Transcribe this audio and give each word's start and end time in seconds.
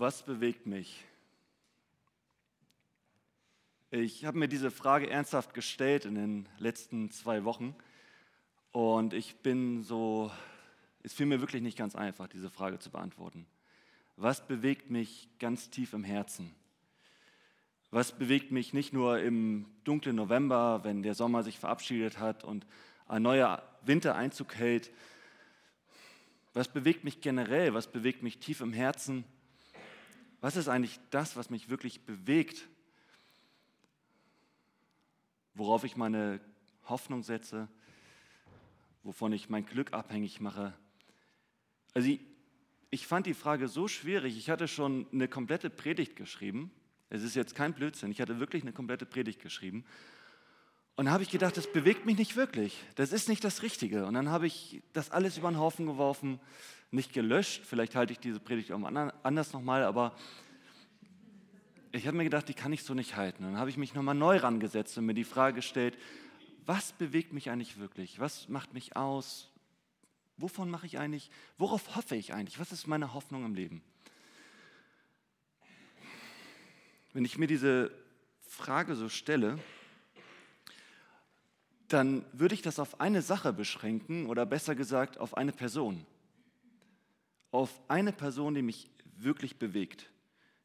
Was 0.00 0.22
bewegt 0.22 0.64
mich? 0.64 1.04
Ich 3.90 4.24
habe 4.24 4.38
mir 4.38 4.48
diese 4.48 4.70
Frage 4.70 5.10
ernsthaft 5.10 5.52
gestellt 5.52 6.06
in 6.06 6.14
den 6.14 6.48
letzten 6.56 7.10
zwei 7.10 7.44
Wochen 7.44 7.76
und 8.72 9.12
ich 9.12 9.42
bin 9.42 9.82
so, 9.82 10.32
es 11.02 11.12
fiel 11.12 11.26
mir 11.26 11.42
wirklich 11.42 11.60
nicht 11.60 11.76
ganz 11.76 11.96
einfach, 11.96 12.28
diese 12.28 12.48
Frage 12.48 12.78
zu 12.78 12.88
beantworten. 12.88 13.44
Was 14.16 14.46
bewegt 14.46 14.88
mich 14.88 15.28
ganz 15.38 15.68
tief 15.68 15.92
im 15.92 16.02
Herzen? 16.02 16.54
Was 17.90 18.12
bewegt 18.12 18.52
mich 18.52 18.72
nicht 18.72 18.94
nur 18.94 19.20
im 19.20 19.66
dunklen 19.84 20.16
November, 20.16 20.82
wenn 20.82 21.02
der 21.02 21.14
Sommer 21.14 21.42
sich 21.42 21.58
verabschiedet 21.58 22.18
hat 22.18 22.42
und 22.42 22.66
ein 23.06 23.20
neuer 23.20 23.62
Winter 23.82 24.14
Einzug 24.14 24.54
hält? 24.54 24.92
Was 26.54 26.68
bewegt 26.68 27.04
mich 27.04 27.20
generell? 27.20 27.74
Was 27.74 27.86
bewegt 27.86 28.22
mich 28.22 28.38
tief 28.38 28.62
im 28.62 28.72
Herzen? 28.72 29.26
Was 30.40 30.56
ist 30.56 30.68
eigentlich 30.68 30.98
das, 31.10 31.36
was 31.36 31.50
mich 31.50 31.68
wirklich 31.68 32.04
bewegt? 32.06 32.68
Worauf 35.54 35.84
ich 35.84 35.96
meine 35.96 36.40
Hoffnung 36.84 37.22
setze? 37.22 37.68
Wovon 39.02 39.32
ich 39.32 39.48
mein 39.48 39.66
Glück 39.66 39.92
abhängig 39.92 40.40
mache? 40.40 40.74
Also 41.94 42.08
ich, 42.08 42.20
ich 42.90 43.06
fand 43.06 43.26
die 43.26 43.34
Frage 43.34 43.68
so 43.68 43.88
schwierig. 43.88 44.36
Ich 44.36 44.48
hatte 44.50 44.68
schon 44.68 45.06
eine 45.12 45.28
komplette 45.28 45.68
Predigt 45.70 46.16
geschrieben. 46.16 46.70
Es 47.10 47.22
ist 47.22 47.34
jetzt 47.34 47.54
kein 47.54 47.74
Blödsinn. 47.74 48.10
Ich 48.10 48.20
hatte 48.20 48.40
wirklich 48.40 48.62
eine 48.62 48.72
komplette 48.72 49.04
Predigt 49.04 49.40
geschrieben. 49.40 49.84
Und 51.00 51.06
da 51.06 51.12
habe 51.12 51.22
ich 51.22 51.30
gedacht, 51.30 51.56
das 51.56 51.72
bewegt 51.72 52.04
mich 52.04 52.18
nicht 52.18 52.36
wirklich. 52.36 52.78
Das 52.94 53.10
ist 53.10 53.26
nicht 53.30 53.42
das 53.42 53.62
Richtige. 53.62 54.04
Und 54.04 54.12
dann 54.12 54.28
habe 54.28 54.46
ich 54.46 54.82
das 54.92 55.10
alles 55.10 55.38
über 55.38 55.50
den 55.50 55.58
Haufen 55.58 55.86
geworfen 55.86 56.38
nicht 56.90 57.14
gelöscht. 57.14 57.62
Vielleicht 57.64 57.96
halte 57.96 58.12
ich 58.12 58.18
diese 58.18 58.38
Predigt 58.38 58.70
auch 58.70 58.82
anders 59.22 59.54
nochmal, 59.54 59.82
aber 59.82 60.14
ich 61.92 62.06
habe 62.06 62.18
mir 62.18 62.24
gedacht, 62.24 62.50
die 62.50 62.52
kann 62.52 62.70
ich 62.74 62.82
so 62.82 62.92
nicht 62.92 63.16
halten. 63.16 63.44
Dann 63.44 63.56
habe 63.56 63.70
ich 63.70 63.78
mich 63.78 63.94
nochmal 63.94 64.14
neu 64.14 64.36
rangesetzt 64.36 64.98
und 64.98 65.06
mir 65.06 65.14
die 65.14 65.24
Frage 65.24 65.54
gestellt, 65.54 65.96
was 66.66 66.92
bewegt 66.92 67.32
mich 67.32 67.48
eigentlich 67.48 67.78
wirklich? 67.78 68.20
Was 68.20 68.50
macht 68.50 68.74
mich 68.74 68.94
aus? 68.94 69.50
Wovon 70.36 70.68
mache 70.68 70.84
ich 70.84 70.98
eigentlich? 70.98 71.30
Worauf 71.56 71.96
hoffe 71.96 72.14
ich 72.14 72.34
eigentlich? 72.34 72.60
Was 72.60 72.72
ist 72.72 72.86
meine 72.86 73.14
Hoffnung 73.14 73.46
im 73.46 73.54
Leben? 73.54 73.80
Wenn 77.14 77.24
ich 77.24 77.38
mir 77.38 77.46
diese 77.46 77.90
Frage 78.42 78.96
so 78.96 79.08
stelle, 79.08 79.58
dann 81.92 82.24
würde 82.32 82.54
ich 82.54 82.62
das 82.62 82.78
auf 82.78 83.00
eine 83.00 83.22
Sache 83.22 83.52
beschränken 83.52 84.26
oder 84.26 84.46
besser 84.46 84.74
gesagt 84.74 85.18
auf 85.18 85.36
eine 85.36 85.52
Person 85.52 86.06
auf 87.52 87.80
eine 87.88 88.12
Person, 88.12 88.54
die 88.54 88.62
mich 88.62 88.88
wirklich 89.16 89.58
bewegt, 89.58 90.10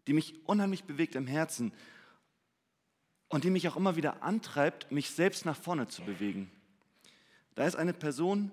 die 0.07 0.13
mich 0.13 0.35
unheimlich 0.47 0.83
bewegt 0.83 1.15
im 1.15 1.27
Herzen 1.27 1.73
und 3.29 3.43
die 3.43 3.49
mich 3.49 3.67
auch 3.67 3.75
immer 3.75 3.95
wieder 3.95 4.23
antreibt, 4.23 4.91
mich 4.91 5.09
selbst 5.09 5.45
nach 5.45 5.57
vorne 5.57 5.87
zu 5.87 6.03
bewegen. 6.03 6.51
Da 7.55 7.65
ist 7.65 7.75
eine 7.75 7.93
Person, 7.93 8.51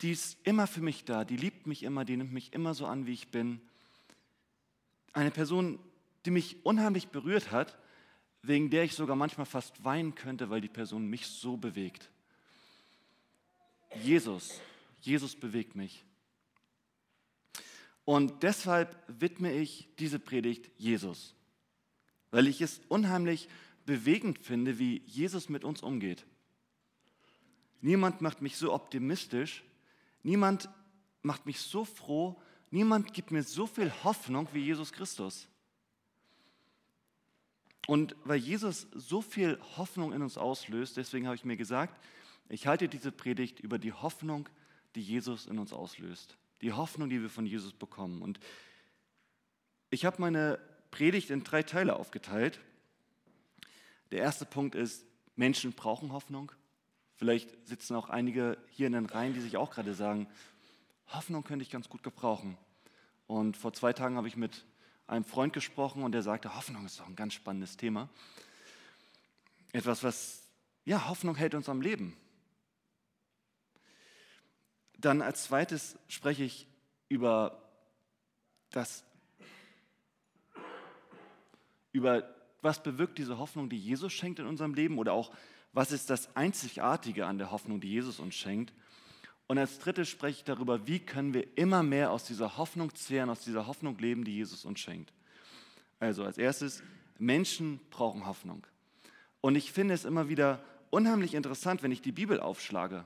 die 0.00 0.12
ist 0.12 0.38
immer 0.44 0.66
für 0.66 0.80
mich 0.80 1.04
da, 1.04 1.24
die 1.24 1.36
liebt 1.36 1.66
mich 1.66 1.82
immer, 1.82 2.04
die 2.04 2.16
nimmt 2.16 2.32
mich 2.32 2.52
immer 2.52 2.74
so 2.74 2.86
an, 2.86 3.06
wie 3.06 3.12
ich 3.12 3.28
bin. 3.28 3.60
Eine 5.12 5.30
Person, 5.30 5.78
die 6.24 6.30
mich 6.30 6.64
unheimlich 6.64 7.08
berührt 7.08 7.50
hat, 7.50 7.78
wegen 8.42 8.70
der 8.70 8.84
ich 8.84 8.94
sogar 8.94 9.16
manchmal 9.16 9.46
fast 9.46 9.84
weinen 9.84 10.14
könnte, 10.14 10.50
weil 10.50 10.60
die 10.60 10.68
Person 10.68 11.06
mich 11.06 11.26
so 11.26 11.56
bewegt. 11.56 12.10
Jesus, 14.02 14.60
Jesus 15.00 15.36
bewegt 15.36 15.76
mich. 15.76 16.04
Und 18.04 18.42
deshalb 18.42 18.96
widme 19.06 19.52
ich 19.52 19.88
diese 19.98 20.18
Predigt 20.18 20.70
Jesus, 20.76 21.34
weil 22.30 22.48
ich 22.48 22.60
es 22.60 22.80
unheimlich 22.88 23.48
bewegend 23.86 24.38
finde, 24.38 24.78
wie 24.78 25.02
Jesus 25.06 25.48
mit 25.48 25.64
uns 25.64 25.82
umgeht. 25.82 26.26
Niemand 27.80 28.20
macht 28.20 28.42
mich 28.42 28.56
so 28.56 28.72
optimistisch, 28.72 29.62
niemand 30.22 30.68
macht 31.22 31.46
mich 31.46 31.60
so 31.60 31.84
froh, 31.84 32.40
niemand 32.70 33.12
gibt 33.12 33.30
mir 33.30 33.42
so 33.42 33.66
viel 33.66 33.92
Hoffnung 34.02 34.48
wie 34.52 34.60
Jesus 34.60 34.92
Christus. 34.92 35.48
Und 37.86 38.14
weil 38.24 38.38
Jesus 38.38 38.86
so 38.94 39.20
viel 39.20 39.58
Hoffnung 39.76 40.12
in 40.12 40.22
uns 40.22 40.38
auslöst, 40.38 40.96
deswegen 40.96 41.26
habe 41.26 41.36
ich 41.36 41.44
mir 41.44 41.56
gesagt, 41.56 41.98
ich 42.48 42.66
halte 42.66 42.88
diese 42.88 43.12
Predigt 43.12 43.60
über 43.60 43.78
die 43.78 43.92
Hoffnung, 43.92 44.48
die 44.94 45.02
Jesus 45.02 45.46
in 45.46 45.58
uns 45.58 45.72
auslöst 45.72 46.36
die 46.62 46.72
Hoffnung, 46.72 47.10
die 47.10 47.20
wir 47.20 47.28
von 47.28 47.44
Jesus 47.44 47.72
bekommen. 47.72 48.22
Und 48.22 48.38
ich 49.90 50.04
habe 50.04 50.20
meine 50.20 50.58
Predigt 50.90 51.30
in 51.30 51.44
drei 51.44 51.62
Teile 51.62 51.96
aufgeteilt. 51.96 52.60
Der 54.12 54.20
erste 54.20 54.46
Punkt 54.46 54.74
ist, 54.74 55.04
Menschen 55.34 55.72
brauchen 55.72 56.12
Hoffnung. 56.12 56.52
Vielleicht 57.16 57.66
sitzen 57.66 57.94
auch 57.94 58.08
einige 58.08 58.56
hier 58.70 58.86
in 58.86 58.92
den 58.92 59.06
Reihen, 59.06 59.34
die 59.34 59.40
sich 59.40 59.56
auch 59.56 59.70
gerade 59.70 59.94
sagen, 59.94 60.28
Hoffnung 61.08 61.44
könnte 61.44 61.64
ich 61.64 61.70
ganz 61.70 61.88
gut 61.88 62.02
gebrauchen. 62.02 62.56
Und 63.26 63.56
vor 63.56 63.72
zwei 63.72 63.92
Tagen 63.92 64.16
habe 64.16 64.28
ich 64.28 64.36
mit 64.36 64.64
einem 65.12 65.24
Freund 65.24 65.52
gesprochen 65.52 66.02
und 66.02 66.12
der 66.12 66.22
sagte, 66.22 66.56
Hoffnung 66.56 66.84
ist 66.86 66.98
doch 66.98 67.06
ein 67.06 67.16
ganz 67.16 67.34
spannendes 67.34 67.76
Thema. 67.76 68.08
Etwas, 69.72 70.02
was, 70.02 70.48
ja, 70.84 71.08
Hoffnung 71.08 71.36
hält 71.36 71.54
uns 71.54 71.68
am 71.68 71.80
Leben. 71.80 72.16
Dann 74.96 75.22
als 75.22 75.44
zweites 75.44 75.98
spreche 76.08 76.44
ich 76.44 76.66
über 77.08 77.62
das, 78.70 79.04
über 81.92 82.34
was 82.62 82.82
bewirkt 82.82 83.18
diese 83.18 83.38
Hoffnung, 83.38 83.68
die 83.68 83.78
Jesus 83.78 84.12
schenkt 84.12 84.38
in 84.38 84.46
unserem 84.46 84.74
Leben 84.74 84.98
oder 84.98 85.12
auch 85.12 85.32
was 85.72 85.90
ist 85.90 86.10
das 86.10 86.34
Einzigartige 86.36 87.26
an 87.26 87.38
der 87.38 87.50
Hoffnung, 87.50 87.80
die 87.80 87.90
Jesus 87.90 88.20
uns 88.20 88.34
schenkt. 88.34 88.72
Und 89.52 89.58
als 89.58 89.78
drittes 89.78 90.08
spreche 90.08 90.38
ich 90.38 90.44
darüber, 90.44 90.86
wie 90.86 90.98
können 90.98 91.34
wir 91.34 91.58
immer 91.58 91.82
mehr 91.82 92.10
aus 92.10 92.24
dieser 92.24 92.56
Hoffnung 92.56 92.94
zehren, 92.94 93.28
aus 93.28 93.40
dieser 93.44 93.66
Hoffnung 93.66 93.98
leben, 93.98 94.24
die 94.24 94.36
Jesus 94.36 94.64
uns 94.64 94.80
schenkt. 94.80 95.12
Also 96.00 96.24
als 96.24 96.38
erstes, 96.38 96.82
Menschen 97.18 97.78
brauchen 97.90 98.24
Hoffnung. 98.24 98.66
Und 99.42 99.56
ich 99.56 99.70
finde 99.70 99.92
es 99.92 100.06
immer 100.06 100.30
wieder 100.30 100.64
unheimlich 100.88 101.34
interessant, 101.34 101.82
wenn 101.82 101.92
ich 101.92 102.00
die 102.00 102.12
Bibel 102.12 102.40
aufschlage. 102.40 103.04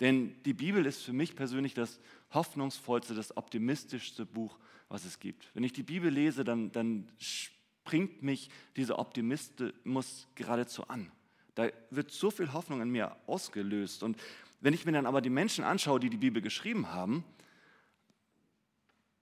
Denn 0.00 0.34
die 0.42 0.54
Bibel 0.54 0.84
ist 0.86 1.04
für 1.04 1.12
mich 1.12 1.36
persönlich 1.36 1.72
das 1.72 2.00
hoffnungsvollste, 2.32 3.14
das 3.14 3.36
optimistischste 3.36 4.26
Buch, 4.26 4.58
was 4.88 5.04
es 5.04 5.20
gibt. 5.20 5.52
Wenn 5.54 5.62
ich 5.62 5.72
die 5.72 5.84
Bibel 5.84 6.10
lese, 6.10 6.42
dann, 6.42 6.72
dann 6.72 7.08
springt 7.18 8.24
mich 8.24 8.50
dieser 8.74 8.98
Optimismus 8.98 10.26
geradezu 10.34 10.88
an. 10.88 11.12
Da 11.54 11.68
wird 11.90 12.10
so 12.10 12.32
viel 12.32 12.52
Hoffnung 12.52 12.82
in 12.82 12.90
mir 12.90 13.16
ausgelöst. 13.28 14.02
Und 14.02 14.16
wenn 14.64 14.72
ich 14.72 14.86
mir 14.86 14.92
dann 14.92 15.04
aber 15.04 15.20
die 15.20 15.28
Menschen 15.28 15.62
anschaue, 15.62 16.00
die 16.00 16.08
die 16.08 16.16
Bibel 16.16 16.40
geschrieben 16.40 16.90
haben, 16.90 17.22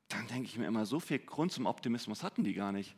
dann 0.06 0.28
denke 0.28 0.44
ich 0.44 0.56
mir 0.56 0.68
immer, 0.68 0.86
so 0.86 1.00
viel 1.00 1.18
Grund 1.18 1.50
zum 1.50 1.66
Optimismus 1.66 2.22
hatten 2.22 2.44
die 2.44 2.54
gar 2.54 2.70
nicht. 2.70 2.94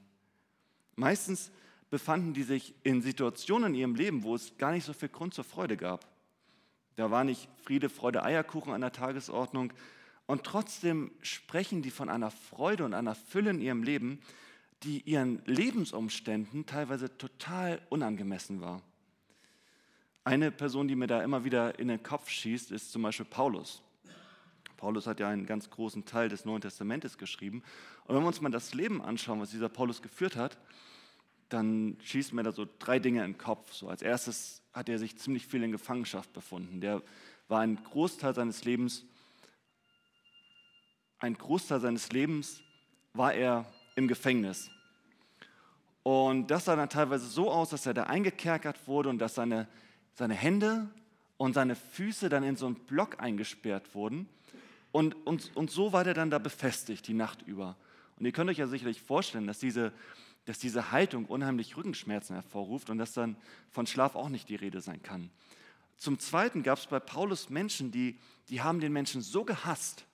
Meistens 0.94 1.50
befanden 1.88 2.34
die 2.34 2.42
sich 2.42 2.74
in 2.82 3.00
Situationen 3.00 3.72
in 3.72 3.80
ihrem 3.80 3.94
Leben, 3.94 4.24
wo 4.24 4.34
es 4.34 4.58
gar 4.58 4.72
nicht 4.72 4.84
so 4.84 4.92
viel 4.92 5.08
Grund 5.08 5.32
zur 5.32 5.44
Freude 5.44 5.78
gab. 5.78 6.06
Da 6.96 7.10
war 7.10 7.24
nicht 7.24 7.48
Friede, 7.62 7.88
Freude, 7.88 8.22
Eierkuchen 8.22 8.74
an 8.74 8.82
der 8.82 8.92
Tagesordnung. 8.92 9.72
Und 10.26 10.44
trotzdem 10.44 11.12
sprechen 11.22 11.80
die 11.80 11.90
von 11.90 12.10
einer 12.10 12.30
Freude 12.30 12.84
und 12.84 12.92
einer 12.92 13.14
Fülle 13.14 13.50
in 13.50 13.60
ihrem 13.62 13.82
Leben, 13.82 14.20
die 14.82 15.00
ihren 15.00 15.42
Lebensumständen 15.46 16.66
teilweise 16.66 17.16
total 17.16 17.80
unangemessen 17.88 18.60
war. 18.60 18.82
Eine 20.24 20.50
Person, 20.50 20.88
die 20.88 20.96
mir 20.96 21.06
da 21.06 21.22
immer 21.22 21.44
wieder 21.44 21.78
in 21.78 21.88
den 21.88 22.02
Kopf 22.02 22.30
schießt, 22.30 22.70
ist 22.70 22.90
zum 22.90 23.02
Beispiel 23.02 23.26
Paulus. 23.26 23.82
Paulus 24.78 25.06
hat 25.06 25.20
ja 25.20 25.28
einen 25.28 25.46
ganz 25.46 25.68
großen 25.70 26.04
Teil 26.04 26.28
des 26.28 26.44
Neuen 26.44 26.62
Testamentes 26.62 27.18
geschrieben. 27.18 27.62
Und 28.04 28.14
wenn 28.14 28.22
wir 28.22 28.28
uns 28.28 28.40
mal 28.40 28.50
das 28.50 28.74
Leben 28.74 29.02
anschauen, 29.02 29.40
was 29.40 29.50
dieser 29.50 29.68
Paulus 29.68 30.02
geführt 30.02 30.36
hat, 30.36 30.58
dann 31.48 31.98
schießen 32.02 32.34
mir 32.34 32.42
da 32.42 32.52
so 32.52 32.66
drei 32.78 32.98
Dinge 32.98 33.24
in 33.24 33.32
den 33.32 33.38
Kopf. 33.38 33.72
So 33.72 33.88
als 33.88 34.02
erstes 34.02 34.62
hat 34.72 34.88
er 34.88 34.98
sich 34.98 35.16
ziemlich 35.18 35.46
viel 35.46 35.62
in 35.62 35.72
Gefangenschaft 35.72 36.32
befunden. 36.32 36.80
Der 36.80 37.02
war 37.48 37.60
ein 37.60 37.82
Großteil 37.82 38.34
seines 38.34 38.64
Lebens, 38.64 39.04
ein 41.18 41.38
Großteil 41.38 41.80
seines 41.80 42.12
Lebens 42.12 42.62
war 43.12 43.32
er 43.32 43.66
im 43.94 44.08
Gefängnis. 44.08 44.70
Und 46.02 46.48
das 46.50 46.66
sah 46.66 46.76
dann 46.76 46.90
teilweise 46.90 47.26
so 47.26 47.50
aus, 47.50 47.70
dass 47.70 47.86
er 47.86 47.94
da 47.94 48.04
eingekerkert 48.04 48.86
wurde 48.86 49.08
und 49.08 49.18
dass 49.18 49.36
seine, 49.36 49.66
seine 50.14 50.34
Hände 50.34 50.88
und 51.36 51.54
seine 51.54 51.76
Füße 51.76 52.28
dann 52.28 52.42
in 52.42 52.56
so 52.56 52.66
einen 52.66 52.76
Block 52.76 53.20
eingesperrt 53.20 53.94
wurden. 53.94 54.28
Und, 54.92 55.14
und, 55.26 55.54
und 55.56 55.70
so 55.70 55.92
war 55.92 56.04
der 56.04 56.14
dann 56.14 56.30
da 56.30 56.38
befestigt 56.38 57.06
die 57.08 57.14
Nacht 57.14 57.42
über. 57.42 57.76
Und 58.18 58.26
ihr 58.26 58.32
könnt 58.32 58.48
euch 58.48 58.58
ja 58.58 58.66
sicherlich 58.66 59.00
vorstellen, 59.02 59.46
dass 59.46 59.58
diese 59.58 59.92
dass 60.44 60.58
diese 60.58 60.92
Haltung 60.92 61.26
unheimlich 61.26 61.76
Rückenschmerzen 61.76 62.34
hervorruft 62.34 62.90
und 62.90 62.98
dass 62.98 63.12
dann 63.12 63.36
von 63.70 63.86
Schlaf 63.86 64.14
auch 64.14 64.28
nicht 64.28 64.48
die 64.48 64.56
Rede 64.56 64.80
sein 64.80 65.02
kann. 65.02 65.30
Zum 65.96 66.18
Zweiten 66.18 66.62
gab 66.62 66.78
es 66.78 66.86
bei 66.86 67.00
Paulus 67.00 67.50
Menschen, 67.50 67.90
die, 67.90 68.18
die 68.48 68.60
haben 68.60 68.80
den 68.80 68.92
Menschen 68.92 69.22
so 69.22 69.44
gehasst, 69.44 70.04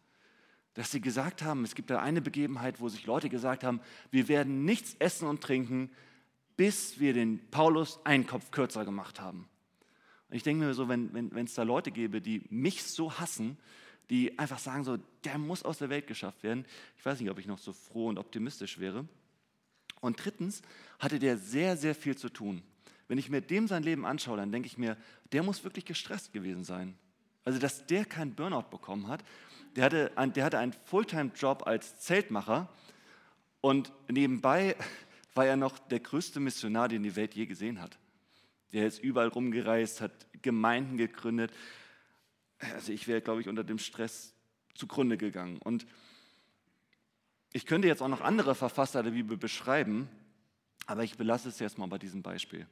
dass 0.74 0.92
sie 0.92 1.00
gesagt 1.00 1.42
haben, 1.42 1.64
es 1.64 1.74
gibt 1.74 1.90
da 1.90 2.00
eine 2.00 2.20
Begebenheit, 2.20 2.80
wo 2.80 2.88
sich 2.88 3.06
Leute 3.06 3.28
gesagt 3.28 3.64
haben, 3.64 3.80
wir 4.10 4.28
werden 4.28 4.64
nichts 4.64 4.94
essen 4.98 5.26
und 5.26 5.40
trinken, 5.40 5.90
bis 6.56 7.00
wir 7.00 7.12
den 7.12 7.50
Paulus 7.50 7.98
einen 8.04 8.26
Kopf 8.26 8.50
kürzer 8.50 8.84
gemacht 8.84 9.20
haben. 9.20 9.48
Und 10.30 10.36
ich 10.36 10.42
denke 10.44 10.64
mir 10.64 10.74
so, 10.74 10.88
wenn 10.88 11.06
es 11.14 11.34
wenn, 11.34 11.46
da 11.54 11.62
Leute 11.64 11.90
gäbe, 11.90 12.20
die 12.20 12.42
mich 12.50 12.84
so 12.84 13.18
hassen, 13.18 13.58
die 14.10 14.38
einfach 14.38 14.58
sagen 14.58 14.84
so, 14.84 14.98
der 15.24 15.38
muss 15.38 15.64
aus 15.64 15.78
der 15.78 15.88
Welt 15.88 16.06
geschafft 16.06 16.42
werden, 16.42 16.64
ich 16.96 17.04
weiß 17.04 17.20
nicht, 17.20 17.30
ob 17.30 17.38
ich 17.38 17.46
noch 17.46 17.58
so 17.58 17.72
froh 17.72 18.08
und 18.08 18.18
optimistisch 18.18 18.78
wäre. 18.78 19.06
Und 20.00 20.24
drittens 20.24 20.62
hatte 20.98 21.18
der 21.18 21.36
sehr, 21.36 21.76
sehr 21.76 21.94
viel 21.94 22.16
zu 22.16 22.28
tun. 22.28 22.62
Wenn 23.08 23.18
ich 23.18 23.28
mir 23.28 23.40
dem 23.40 23.66
sein 23.66 23.82
Leben 23.82 24.06
anschaue, 24.06 24.36
dann 24.36 24.52
denke 24.52 24.66
ich 24.66 24.78
mir, 24.78 24.96
der 25.32 25.42
muss 25.42 25.64
wirklich 25.64 25.84
gestresst 25.84 26.32
gewesen 26.32 26.64
sein. 26.64 26.96
Also, 27.44 27.58
dass 27.58 27.86
der 27.86 28.04
keinen 28.04 28.34
Burnout 28.34 28.70
bekommen 28.70 29.08
hat. 29.08 29.24
Der 29.74 29.84
hatte, 29.84 30.12
ein, 30.16 30.32
der 30.32 30.44
hatte 30.44 30.58
einen 30.58 30.72
Fulltime-Job 30.72 31.66
als 31.66 31.98
Zeltmacher 32.00 32.68
und 33.60 33.92
nebenbei 34.08 34.76
war 35.34 35.46
er 35.46 35.56
noch 35.56 35.78
der 35.78 36.00
größte 36.00 36.38
Missionar, 36.40 36.88
den 36.88 37.02
die 37.02 37.16
Welt 37.16 37.34
je 37.34 37.46
gesehen 37.46 37.80
hat. 37.80 37.98
Der 38.72 38.86
ist 38.86 39.02
überall 39.02 39.28
rumgereist, 39.28 40.00
hat 40.00 40.26
Gemeinden 40.42 40.96
gegründet. 40.96 41.52
Also 42.74 42.92
ich 42.92 43.08
wäre, 43.08 43.20
glaube 43.20 43.40
ich, 43.40 43.48
unter 43.48 43.64
dem 43.64 43.78
Stress 43.78 44.34
zugrunde 44.74 45.16
gegangen. 45.16 45.58
Und 45.58 45.86
ich 47.52 47.66
könnte 47.66 47.88
jetzt 47.88 48.02
auch 48.02 48.08
noch 48.08 48.20
andere 48.20 48.54
Verfasser 48.54 49.02
der 49.02 49.10
Bibel 49.10 49.36
beschreiben, 49.36 50.08
aber 50.86 51.04
ich 51.04 51.16
belasse 51.16 51.48
es 51.48 51.58
jetzt 51.58 51.78
mal 51.78 51.86
bei 51.86 51.98
diesem 51.98 52.22
Beispiel. 52.22 52.66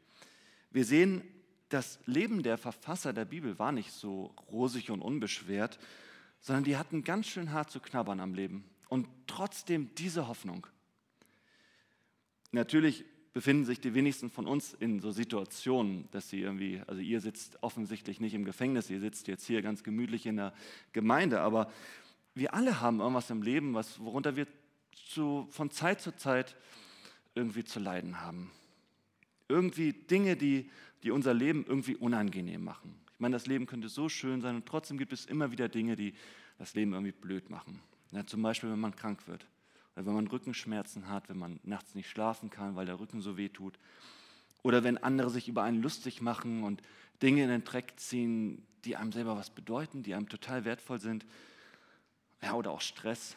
Wir 0.70 0.84
sehen, 0.84 1.22
das 1.68 1.98
Leben 2.06 2.42
der 2.42 2.58
Verfasser 2.58 3.12
der 3.12 3.24
Bibel 3.24 3.58
war 3.58 3.72
nicht 3.72 3.92
so 3.92 4.34
rosig 4.50 4.90
und 4.90 5.02
unbeschwert, 5.02 5.78
sondern 6.40 6.64
die 6.64 6.76
hatten 6.76 7.04
ganz 7.04 7.26
schön 7.26 7.52
hart 7.52 7.70
zu 7.70 7.80
knabbern 7.80 8.20
am 8.20 8.34
Leben. 8.34 8.64
Und 8.88 9.08
trotzdem 9.26 9.94
diese 9.96 10.28
Hoffnung. 10.28 10.66
Natürlich 12.52 13.04
befinden 13.38 13.64
sich 13.64 13.78
die 13.78 13.94
wenigsten 13.94 14.30
von 14.30 14.48
uns 14.48 14.74
in 14.74 14.98
so 14.98 15.12
Situationen, 15.12 16.08
dass 16.10 16.28
sie 16.28 16.40
irgendwie, 16.40 16.82
also 16.88 17.00
ihr 17.00 17.20
sitzt 17.20 17.62
offensichtlich 17.62 18.18
nicht 18.18 18.34
im 18.34 18.44
Gefängnis, 18.44 18.90
ihr 18.90 18.98
sitzt 18.98 19.28
jetzt 19.28 19.46
hier 19.46 19.62
ganz 19.62 19.84
gemütlich 19.84 20.26
in 20.26 20.38
der 20.38 20.52
Gemeinde, 20.92 21.40
aber 21.40 21.70
wir 22.34 22.52
alle 22.52 22.80
haben 22.80 22.98
irgendwas 22.98 23.30
im 23.30 23.42
Leben, 23.42 23.74
was, 23.74 24.00
worunter 24.00 24.34
wir 24.34 24.48
zu, 24.92 25.46
von 25.52 25.70
Zeit 25.70 26.00
zu 26.00 26.16
Zeit 26.16 26.56
irgendwie 27.36 27.62
zu 27.62 27.78
leiden 27.78 28.20
haben. 28.20 28.50
Irgendwie 29.46 29.92
Dinge, 29.92 30.34
die, 30.34 30.68
die 31.04 31.12
unser 31.12 31.32
Leben 31.32 31.64
irgendwie 31.64 31.94
unangenehm 31.94 32.64
machen. 32.64 32.92
Ich 33.14 33.20
meine, 33.20 33.36
das 33.36 33.46
Leben 33.46 33.66
könnte 33.66 33.88
so 33.88 34.08
schön 34.08 34.40
sein 34.40 34.56
und 34.56 34.66
trotzdem 34.66 34.98
gibt 34.98 35.12
es 35.12 35.26
immer 35.26 35.52
wieder 35.52 35.68
Dinge, 35.68 35.94
die 35.94 36.12
das 36.58 36.74
Leben 36.74 36.92
irgendwie 36.92 37.12
blöd 37.12 37.50
machen. 37.50 37.80
Ja, 38.10 38.26
zum 38.26 38.42
Beispiel, 38.42 38.72
wenn 38.72 38.80
man 38.80 38.96
krank 38.96 39.28
wird 39.28 39.46
oder 39.98 40.06
wenn 40.06 40.14
man 40.14 40.26
Rückenschmerzen 40.28 41.08
hat, 41.08 41.28
wenn 41.28 41.38
man 41.38 41.60
nachts 41.64 41.94
nicht 41.94 42.08
schlafen 42.08 42.50
kann, 42.50 42.76
weil 42.76 42.86
der 42.86 43.00
Rücken 43.00 43.20
so 43.20 43.36
weh 43.36 43.48
tut. 43.48 43.78
Oder 44.62 44.84
wenn 44.84 44.96
andere 44.98 45.28
sich 45.28 45.48
über 45.48 45.64
einen 45.64 45.82
lustig 45.82 46.22
machen 46.22 46.62
und 46.62 46.82
Dinge 47.20 47.42
in 47.42 47.48
den 47.48 47.64
Dreck 47.64 47.94
ziehen, 47.96 48.64
die 48.84 48.96
einem 48.96 49.12
selber 49.12 49.36
was 49.36 49.50
bedeuten, 49.50 50.02
die 50.02 50.14
einem 50.14 50.28
total 50.28 50.64
wertvoll 50.64 51.00
sind. 51.00 51.26
Ja, 52.40 52.54
oder 52.54 52.70
auch 52.70 52.80
Stress 52.80 53.36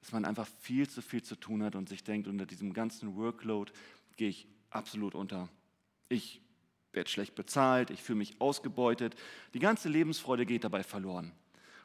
dass 0.00 0.12
man 0.12 0.24
einfach 0.24 0.48
viel 0.60 0.88
zu 0.88 1.02
viel 1.02 1.22
zu 1.22 1.36
tun 1.36 1.62
hat 1.62 1.74
und 1.74 1.88
sich 1.88 2.02
denkt, 2.02 2.26
unter 2.26 2.46
diesem 2.46 2.72
ganzen 2.72 3.16
Workload 3.16 3.70
gehe 4.16 4.28
ich 4.28 4.48
absolut 4.70 5.14
unter. 5.14 5.48
Ich 6.08 6.40
werde 6.92 7.08
schlecht 7.08 7.34
bezahlt, 7.34 7.90
ich 7.90 8.02
fühle 8.02 8.18
mich 8.18 8.40
ausgebeutet, 8.40 9.14
die 9.54 9.58
ganze 9.58 9.88
Lebensfreude 9.88 10.46
geht 10.46 10.64
dabei 10.64 10.82
verloren. 10.82 11.32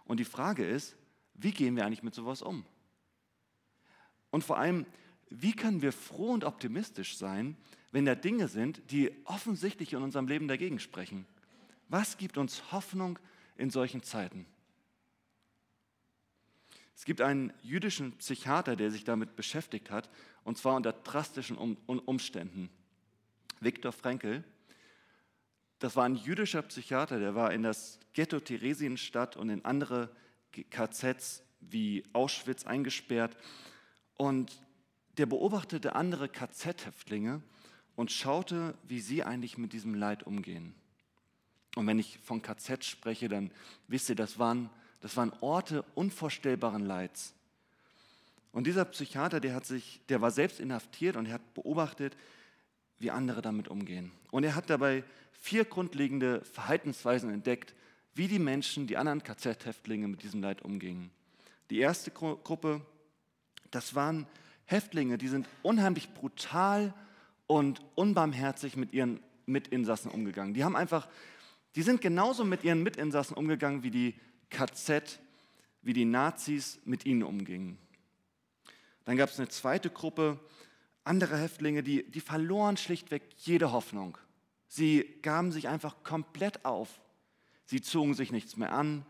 Und 0.06 0.20
die 0.20 0.26
Frage 0.26 0.66
ist, 0.66 0.96
wie 1.34 1.52
gehen 1.52 1.76
wir 1.76 1.86
eigentlich 1.86 2.04
mit 2.04 2.16
sowas 2.16 2.42
um? 2.42 2.66
Und 4.36 4.44
vor 4.44 4.58
allem, 4.58 4.86
wie 5.30 5.54
können 5.54 5.82
wir 5.82 5.94
froh 5.94 6.34
und 6.34 6.44
optimistisch 6.44 7.16
sein, 7.16 7.56
wenn 7.94 8.04
da 8.04 8.16
Dinge 8.16 8.50
sind, 8.50 8.82
die 8.92 9.10
offensichtlich 9.24 9.94
in 9.94 10.04
unserem 10.04 10.28
Leben 10.28 10.50
dagegen 10.50 10.82
sprechen? 10.82 11.26
Was 11.88 12.18
gibt 12.18 12.38
uns 12.38 12.74
Hoffnung 12.74 13.18
in 13.56 13.70
solchen 13.70 14.04
Zeiten? 14.04 14.46
Es 16.98 17.06
gibt 17.06 17.22
einen 17.22 17.54
jüdischen 17.64 18.12
Psychiater, 18.18 18.76
der 18.76 18.92
sich 18.92 19.06
damit 19.06 19.38
beschäftigt 19.38 19.90
hat, 19.90 20.10
und 20.44 20.58
zwar 20.58 20.76
unter 20.76 20.92
drastischen 20.92 21.56
Umständen. 21.56 22.70
Viktor 23.62 23.94
Frankl, 23.94 24.44
das 25.80 25.96
war 25.96 26.04
ein 26.04 26.18
jüdischer 26.18 26.62
Psychiater, 26.64 27.22
der 27.22 27.36
war 27.36 27.54
in 27.54 27.64
das 27.64 28.02
Ghetto 28.12 28.42
Theresienstadt 28.42 29.38
und 29.38 29.48
in 29.48 29.64
andere 29.64 30.14
KZs 30.52 31.42
wie 31.62 32.04
Auschwitz 32.12 32.66
eingesperrt. 32.66 33.38
Und 34.18 34.60
der 35.18 35.26
beobachtete 35.26 35.96
andere 35.96 36.30
KZ-Häftlinge 36.30 37.42
und 37.96 38.12
schaute, 38.12 38.76
wie 38.88 39.00
sie 39.00 39.24
eigentlich 39.24 39.58
mit 39.58 39.74
diesem 39.74 39.96
Leid 39.96 40.24
umgehen. 40.24 40.76
Und 41.76 41.88
wenn 41.88 42.00
ich 42.00 42.20
von 42.20 42.42
KZ 42.42 42.84
spreche, 42.84 43.28
dann 43.28 43.52
wisst 43.88 44.10
ihr, 44.10 44.16
das 44.16 44.40
waren 44.40 44.70
das 45.06 45.18
waren 45.18 45.32
Orte 45.42 45.84
unvorstellbaren 45.94 46.84
Leids. 46.84 47.36
Und 48.52 48.66
dieser 48.66 48.86
Psychiater, 48.86 49.40
der, 49.40 49.54
hat 49.54 49.64
sich, 49.64 50.02
der 50.10 50.20
war 50.20 50.32
selbst 50.32 50.60
inhaftiert 50.60 51.16
und 51.16 51.28
er 51.28 51.34
hat 51.34 51.54
beobachtet, 51.54 52.18
wie 52.98 53.12
andere 53.12 53.44
damit 53.44 53.68
umgehen. 53.68 54.12
Und 54.32 54.46
er 54.46 54.56
hat 54.56 54.68
dabei 54.68 55.04
vier 55.32 55.64
grundlegende 55.64 56.44
Verhaltensweisen 56.44 57.30
entdeckt, 57.30 57.76
wie 58.16 58.28
die 58.28 58.40
Menschen, 58.40 58.88
die 58.88 58.98
anderen 58.98 59.22
KZ-Häftlinge 59.22 60.08
mit 60.08 60.24
diesem 60.24 60.42
Leid 60.42 60.64
umgingen. 60.64 61.12
Die 61.70 61.78
erste 61.78 62.10
Gruppe, 62.10 62.82
das 63.76 63.94
waren 63.94 64.26
Häftlinge, 64.66 65.18
die 65.18 65.28
sind 65.28 65.48
unheimlich 65.62 66.14
brutal 66.14 66.94
und 67.48 67.82
unbarmherzig 67.96 68.78
mit 68.78 68.94
ihren 68.94 69.20
Mitinsassen 69.46 70.10
umgegangen. 70.10 70.54
Die 70.54 70.64
haben 70.64 70.76
einfach, 70.76 71.08
die 71.76 71.84
sind 71.84 72.02
genauso 72.02 72.46
mit 72.46 72.64
ihren 72.64 72.82
Mitinsassen 72.82 73.36
umgegangen 73.36 73.84
wie 73.84 73.92
die 73.92 74.16
KZ, 74.50 75.20
wie 75.82 75.94
die 75.94 76.06
Nazis 76.06 76.80
mit 76.86 77.06
ihnen 77.06 77.24
umgingen. 77.24 77.78
Dann 79.04 79.18
gab 79.18 79.30
es 79.30 79.38
eine 79.38 79.50
zweite 79.50 79.92
Gruppe, 79.92 80.40
andere 81.04 81.38
Häftlinge, 81.38 81.84
die, 81.84 82.10
die 82.10 82.22
verloren 82.22 82.78
schlichtweg 82.78 83.22
jede 83.38 83.72
Hoffnung. 83.72 84.18
Sie 84.68 85.20
gaben 85.22 85.52
sich 85.52 85.68
einfach 85.68 86.04
komplett 86.04 86.66
auf. 86.66 87.00
Sie 87.66 87.82
zogen 87.82 88.16
sich 88.16 88.32
nichts 88.32 88.58
mehr 88.58 88.74
an, 88.74 89.06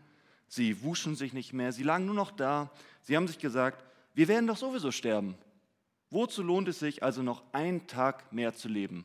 sie 0.48 0.82
wuschen 0.82 1.16
sich 1.16 1.32
nicht 1.32 1.52
mehr, 1.54 1.72
sie 1.72 1.82
lagen 1.82 2.04
nur 2.04 2.14
noch 2.14 2.30
da. 2.30 2.70
Sie 3.02 3.16
haben 3.16 3.26
sich 3.26 3.38
gesagt, 3.38 3.85
wir 4.16 4.28
werden 4.28 4.46
doch 4.46 4.56
sowieso 4.56 4.90
sterben. 4.90 5.36
Wozu 6.08 6.42
lohnt 6.42 6.68
es 6.68 6.78
sich 6.78 7.02
also 7.02 7.22
noch 7.22 7.42
einen 7.52 7.86
Tag 7.86 8.32
mehr 8.32 8.54
zu 8.54 8.66
leben? 8.66 9.04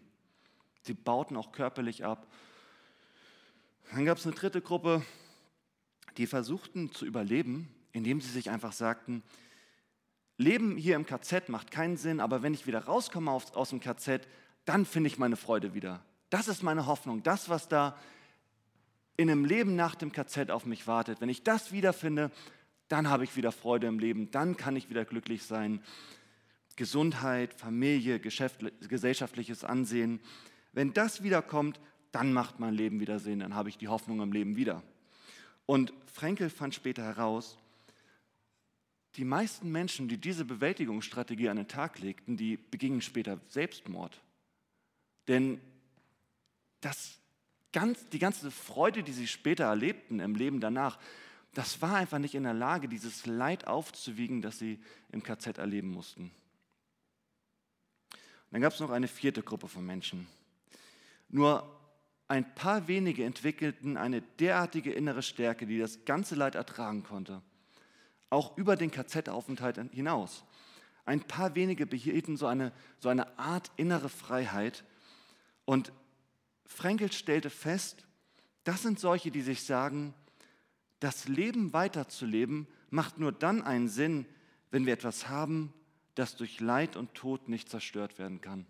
Sie 0.84 0.94
bauten 0.94 1.36
auch 1.36 1.52
körperlich 1.52 2.06
ab. 2.06 2.26
Dann 3.92 4.06
gab 4.06 4.18
es 4.18 4.26
eine 4.26 4.36
dritte 4.36 4.62
Gruppe, 4.62 5.04
die 6.16 6.28
versuchten 6.28 6.94
zu 6.94 7.06
überleben, 7.06 7.68
indem 7.92 8.22
sie 8.22 8.30
sich 8.30 8.50
einfach 8.50 8.72
sagten, 8.72 9.22
Leben 10.38 10.78
hier 10.78 10.96
im 10.96 11.06
KZ 11.06 11.50
macht 11.50 11.72
keinen 11.72 11.98
Sinn, 11.98 12.22
aber 12.22 12.42
wenn 12.42 12.54
ich 12.54 12.66
wieder 12.66 12.86
rauskomme 12.86 13.30
aus, 13.32 13.70
dem 13.70 13.82
KZ, 13.82 14.26
dann 14.64 14.86
finde 14.86 15.08
ich 15.08 15.18
meine 15.20 15.36
Freude 15.36 15.74
wieder. 15.74 16.06
Das 16.30 16.48
ist 16.48 16.64
meine 16.64 16.88
Hoffnung, 16.88 17.22
das, 17.22 17.50
was 17.50 17.68
da 17.68 17.98
in 19.18 19.30
einem 19.30 19.44
Leben 19.44 19.76
nach 19.76 19.94
dem 19.94 20.14
KZ 20.14 20.52
auf 20.52 20.66
mich 20.66 20.88
wartet. 20.88 21.20
Wenn 21.20 21.28
ich 21.28 21.44
das 21.44 21.74
wiederfinde, 21.74 22.32
dann 22.92 23.10
habe 23.10 23.24
ich 23.24 23.36
wieder 23.36 23.52
Freude 23.52 23.88
im 23.88 24.00
Leben, 24.00 24.32
dann 24.32 24.58
kann 24.58 24.76
ich 24.76 24.90
wieder 24.90 25.06
glücklich 25.06 25.44
sein. 25.44 25.82
Gesundheit, 26.76 27.54
Familie, 27.54 28.20
gesellschaftliches 28.20 29.64
Ansehen. 29.64 30.20
Wenn 30.74 30.94
das 30.94 31.24
wiederkommt, 31.24 31.80
dann 32.12 32.34
macht 32.34 32.60
mein 32.60 32.74
Leben 32.74 33.00
wieder 33.00 33.20
Sinn, 33.20 33.40
dann 33.40 33.56
habe 33.56 33.70
ich 33.70 33.78
die 33.78 33.88
Hoffnung 33.88 34.22
im 34.22 34.32
Leben 34.32 34.56
wieder. 34.56 34.84
Und 35.66 35.94
Frenkel 36.06 36.50
fand 36.50 36.76
später 36.76 37.04
heraus, 37.04 37.58
die 39.16 39.26
meisten 39.26 39.72
Menschen, 39.72 40.08
die 40.08 40.18
diese 40.18 40.46
Bewältigungsstrategie 40.46 41.50
an 41.50 41.58
den 41.58 41.68
Tag 41.68 42.00
legten, 42.00 42.38
die 42.38 42.58
begingen 42.58 43.02
später 43.02 43.40
Selbstmord. 43.48 44.22
Denn 45.28 45.60
das 46.80 47.20
ganz, 47.74 48.08
die 48.10 48.20
ganze 48.20 48.52
Freude, 48.52 49.04
die 49.04 49.12
sie 49.12 49.28
später 49.28 49.66
erlebten 49.66 50.20
im 50.20 50.36
Leben 50.36 50.60
danach, 50.60 50.98
das 51.54 51.82
war 51.82 51.96
einfach 51.96 52.20
nicht 52.20 52.36
in 52.36 52.44
der 52.44 52.54
Lage, 52.54 52.88
dieses 52.88 53.26
Leid 53.26 53.68
aufzuwiegen, 53.68 54.42
das 54.42 54.58
sie 54.58 54.80
im 55.12 55.22
KZ 55.22 55.58
erleben 55.58 55.90
mussten. 55.90 56.32
Dann 58.52 58.62
gab 58.62 58.74
es 58.74 58.80
noch 58.80 58.90
eine 58.90 59.08
vierte 59.08 59.44
Gruppe 59.44 59.68
von 59.68 59.86
Menschen. 59.86 60.28
Nur 61.30 61.80
ein 62.28 62.56
paar 62.56 62.88
wenige 62.88 63.26
entwickelten 63.26 63.98
eine 63.98 64.22
derartige 64.22 64.94
innere 64.94 65.22
Stärke, 65.22 65.66
die 65.66 65.80
das 65.80 66.06
ganze 66.06 66.36
Leid 66.36 66.56
ertragen 66.56 67.04
konnte, 67.04 67.42
auch 68.30 68.58
über 68.58 68.78
den 68.78 68.92
KZ-Aufenthalt 68.92 69.78
hinaus. 69.92 70.46
Ein 71.04 71.22
paar 71.22 71.56
wenige 71.56 71.86
behielten 71.86 72.38
so 72.38 72.48
eine, 72.48 72.72
so 73.00 73.10
eine 73.10 73.38
Art 73.38 73.72
innere 73.76 74.08
Freiheit. 74.08 74.86
Und 75.66 75.92
Frenkel 76.66 77.12
stellte 77.12 77.50
fest, 77.50 78.06
das 78.64 78.82
sind 78.82 79.00
solche, 79.00 79.32
die 79.32 79.42
sich 79.42 79.64
sagen, 79.64 80.14
das 81.02 81.28
Leben 81.28 81.74
weiterzuleben 81.74 82.68
macht 82.92 83.18
nur 83.18 83.32
dann 83.32 83.64
einen 83.64 83.90
Sinn, 83.90 84.26
wenn 84.70 84.86
wir 84.86 84.94
etwas 84.94 85.28
haben, 85.28 85.74
das 86.16 86.36
durch 86.36 86.60
Leid 86.60 86.96
und 86.96 87.16
Tod 87.16 87.50
nicht 87.50 87.70
zerstört 87.70 88.20
werden 88.20 88.40
kann. 88.40 88.66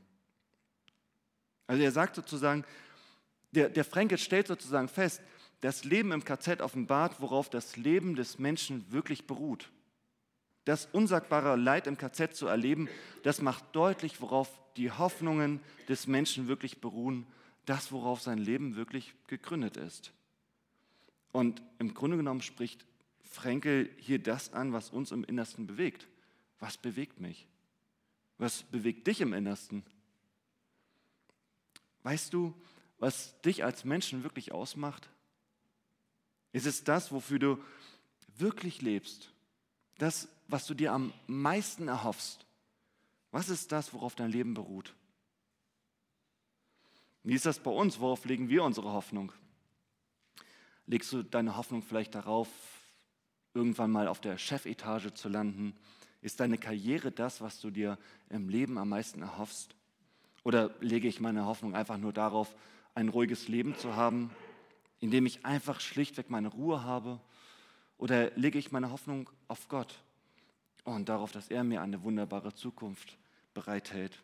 Also 1.67 1.83
er 1.83 1.91
sagt 1.91 2.15
sozusagen, 2.15 2.63
der, 3.51 3.69
der 3.69 3.83
Fränkel 3.83 4.17
stellt 4.17 4.47
sozusagen 4.47 4.87
fest, 4.87 5.21
das 5.59 5.83
Leben 5.83 6.13
im 6.13 6.23
KZ 6.23 6.61
offenbart, 6.61 7.19
worauf 7.19 7.49
das 7.49 7.75
Leben 7.75 8.15
des 8.15 8.39
Menschen 8.39 8.89
wirklich 8.91 9.27
beruht. 9.27 9.69
Das 10.63 10.85
unsagbare 10.85 11.57
Leid 11.57 11.85
im 11.85 11.97
KZ 11.97 12.33
zu 12.33 12.47
erleben, 12.47 12.87
das 13.23 13.41
macht 13.41 13.65
deutlich, 13.73 14.21
worauf 14.21 14.49
die 14.77 14.89
Hoffnungen 14.89 15.59
des 15.89 16.07
Menschen 16.07 16.47
wirklich 16.47 16.79
beruhen, 16.79 17.27
das, 17.65 17.91
worauf 17.91 18.21
sein 18.21 18.37
Leben 18.37 18.77
wirklich 18.77 19.13
gegründet 19.27 19.75
ist. 19.75 20.13
Und 21.31 21.61
im 21.79 21.93
Grunde 21.93 22.17
genommen 22.17 22.41
spricht 22.41 22.85
Frenkel 23.23 23.89
hier 23.97 24.19
das 24.19 24.53
an, 24.53 24.73
was 24.73 24.89
uns 24.89 25.11
im 25.11 25.23
Innersten 25.23 25.67
bewegt. 25.67 26.07
Was 26.59 26.77
bewegt 26.77 27.19
mich? 27.19 27.47
Was 28.37 28.63
bewegt 28.63 29.07
dich 29.07 29.21
im 29.21 29.33
Innersten? 29.33 29.83
Weißt 32.03 32.33
du, 32.33 32.53
was 32.97 33.39
dich 33.41 33.63
als 33.63 33.85
Menschen 33.85 34.23
wirklich 34.23 34.51
ausmacht? 34.51 35.09
Ist 36.51 36.65
es 36.65 36.83
das, 36.83 37.11
wofür 37.11 37.39
du 37.39 37.63
wirklich 38.37 38.81
lebst? 38.81 39.31
Das, 39.97 40.27
was 40.47 40.67
du 40.67 40.73
dir 40.73 40.91
am 40.91 41.13
meisten 41.27 41.87
erhoffst? 41.87 42.45
Was 43.31 43.49
ist 43.49 43.71
das, 43.71 43.93
worauf 43.93 44.15
dein 44.15 44.31
Leben 44.31 44.53
beruht? 44.53 44.93
Wie 47.23 47.35
ist 47.35 47.45
das 47.45 47.59
bei 47.59 47.71
uns? 47.71 47.99
Worauf 47.99 48.25
legen 48.25 48.49
wir 48.49 48.63
unsere 48.63 48.91
Hoffnung? 48.91 49.31
Legst 50.87 51.11
du 51.13 51.23
deine 51.23 51.57
Hoffnung 51.57 51.83
vielleicht 51.83 52.15
darauf, 52.15 52.47
irgendwann 53.53 53.91
mal 53.91 54.07
auf 54.07 54.21
der 54.21 54.37
Chefetage 54.37 55.13
zu 55.13 55.29
landen? 55.29 55.75
Ist 56.21 56.39
deine 56.39 56.57
Karriere 56.57 57.11
das, 57.11 57.41
was 57.41 57.59
du 57.59 57.71
dir 57.71 57.97
im 58.29 58.49
Leben 58.49 58.77
am 58.77 58.89
meisten 58.89 59.21
erhoffst? 59.21 59.75
Oder 60.43 60.73
lege 60.79 61.07
ich 61.07 61.19
meine 61.19 61.45
Hoffnung 61.45 61.75
einfach 61.75 61.97
nur 61.97 62.13
darauf, 62.13 62.55
ein 62.93 63.09
ruhiges 63.09 63.47
Leben 63.47 63.75
zu 63.77 63.95
haben, 63.95 64.31
indem 64.99 65.25
ich 65.25 65.45
einfach 65.45 65.79
schlichtweg 65.79 66.29
meine 66.29 66.47
Ruhe 66.47 66.83
habe? 66.83 67.19
Oder 67.97 68.31
lege 68.35 68.57
ich 68.57 68.71
meine 68.71 68.91
Hoffnung 68.91 69.29
auf 69.47 69.67
Gott 69.67 69.99
und 70.83 71.09
darauf, 71.09 71.31
dass 71.31 71.49
er 71.49 71.63
mir 71.63 71.81
eine 71.81 72.03
wunderbare 72.03 72.53
Zukunft 72.53 73.17
bereithält? 73.53 74.21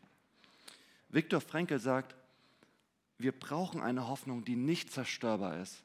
Viktor 1.10 1.42
Frankl 1.42 1.80
sagt, 1.80 2.16
wir 3.18 3.32
brauchen 3.32 3.82
eine 3.82 4.08
Hoffnung, 4.08 4.44
die 4.44 4.56
nicht 4.56 4.92
zerstörbar 4.92 5.60
ist. 5.60 5.84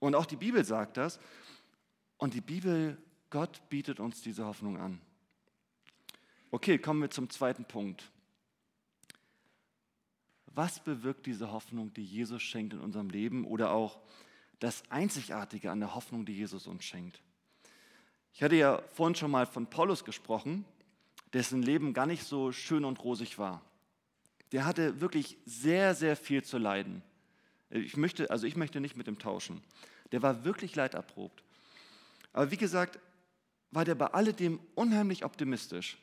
Und 0.00 0.14
auch 0.16 0.26
die 0.26 0.36
Bibel 0.36 0.64
sagt 0.64 0.96
das. 0.96 1.20
Und 2.16 2.34
die 2.34 2.40
Bibel, 2.40 2.98
Gott 3.30 3.62
bietet 3.68 4.00
uns 4.00 4.20
diese 4.22 4.44
Hoffnung 4.44 4.78
an. 4.78 5.00
Okay, 6.50 6.78
kommen 6.78 7.00
wir 7.00 7.10
zum 7.10 7.30
zweiten 7.30 7.64
Punkt. 7.64 8.10
Was 10.52 10.80
bewirkt 10.80 11.26
diese 11.26 11.52
Hoffnung, 11.52 11.92
die 11.94 12.04
Jesus 12.04 12.42
schenkt 12.42 12.74
in 12.74 12.80
unserem 12.80 13.08
Leben 13.08 13.46
oder 13.46 13.70
auch 13.70 14.00
das 14.58 14.82
Einzigartige 14.90 15.70
an 15.70 15.78
der 15.78 15.94
Hoffnung, 15.94 16.26
die 16.26 16.34
Jesus 16.34 16.66
uns 16.66 16.84
schenkt? 16.84 17.22
Ich 18.32 18.42
hatte 18.42 18.56
ja 18.56 18.82
vorhin 18.94 19.14
schon 19.14 19.30
mal 19.30 19.46
von 19.46 19.68
Paulus 19.68 20.04
gesprochen, 20.04 20.64
dessen 21.32 21.62
Leben 21.62 21.94
gar 21.94 22.06
nicht 22.06 22.24
so 22.24 22.52
schön 22.52 22.84
und 22.84 23.02
rosig 23.04 23.38
war. 23.38 23.62
Der 24.52 24.64
hatte 24.64 25.00
wirklich 25.00 25.36
sehr, 25.46 25.94
sehr 25.94 26.16
viel 26.16 26.42
zu 26.42 26.58
leiden. 26.58 27.02
Ich 27.70 27.96
möchte, 27.96 28.30
also 28.30 28.46
ich 28.46 28.56
möchte 28.56 28.80
nicht 28.80 28.96
mit 28.96 29.06
ihm 29.06 29.18
tauschen. 29.18 29.62
Der 30.12 30.22
war 30.22 30.44
wirklich 30.44 30.74
leiderprobt. 30.74 31.42
Aber 32.32 32.50
wie 32.50 32.56
gesagt, 32.56 32.98
war 33.70 33.84
der 33.84 33.94
bei 33.94 34.06
alledem 34.06 34.60
unheimlich 34.74 35.24
optimistisch, 35.24 35.96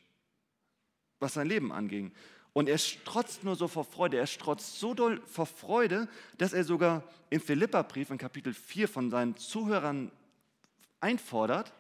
was 1.20 1.34
sein 1.34 1.48
Leben 1.48 1.72
anging. 1.72 2.14
Und 2.54 2.70
er 2.70 2.78
strotzt 2.78 3.44
nur 3.44 3.56
so 3.56 3.68
vor 3.68 3.84
Freude, 3.84 4.18
er 4.18 4.26
strotzt 4.26 4.80
so 4.80 4.94
doll 4.94 5.22
vor 5.26 5.46
Freude, 5.46 6.08
dass 6.38 6.54
er 6.54 6.64
sogar 6.64 7.04
im 7.30 7.42
Philipperbrief 7.42 8.10
in 8.10 8.18
Kapitel 8.18 8.54
4 8.54 8.88
von 8.88 9.12
seinen 9.12 9.38
Zuhörern 9.38 10.12
einfordert, 11.00 11.74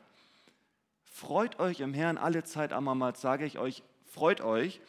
freut 1.03 1.59
euch 1.59 1.79
im 1.79 1.93
Herrn 1.93 2.17
alle 2.17 2.43
Zeit, 2.43 2.73
abermals 2.73 3.21
sage 3.21 3.45
ich 3.45 3.57
euch, 3.57 3.81
freut 4.05 4.41
euch. 4.41 4.79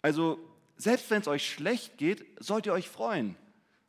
Also 0.00 0.38
selbst 0.76 1.10
wenn 1.10 1.22
es 1.22 1.28
euch 1.28 1.50
schlecht 1.50 1.98
geht, 1.98 2.24
sollt 2.38 2.66
ihr 2.66 2.72
euch 2.72 2.88
freuen. 2.88 3.36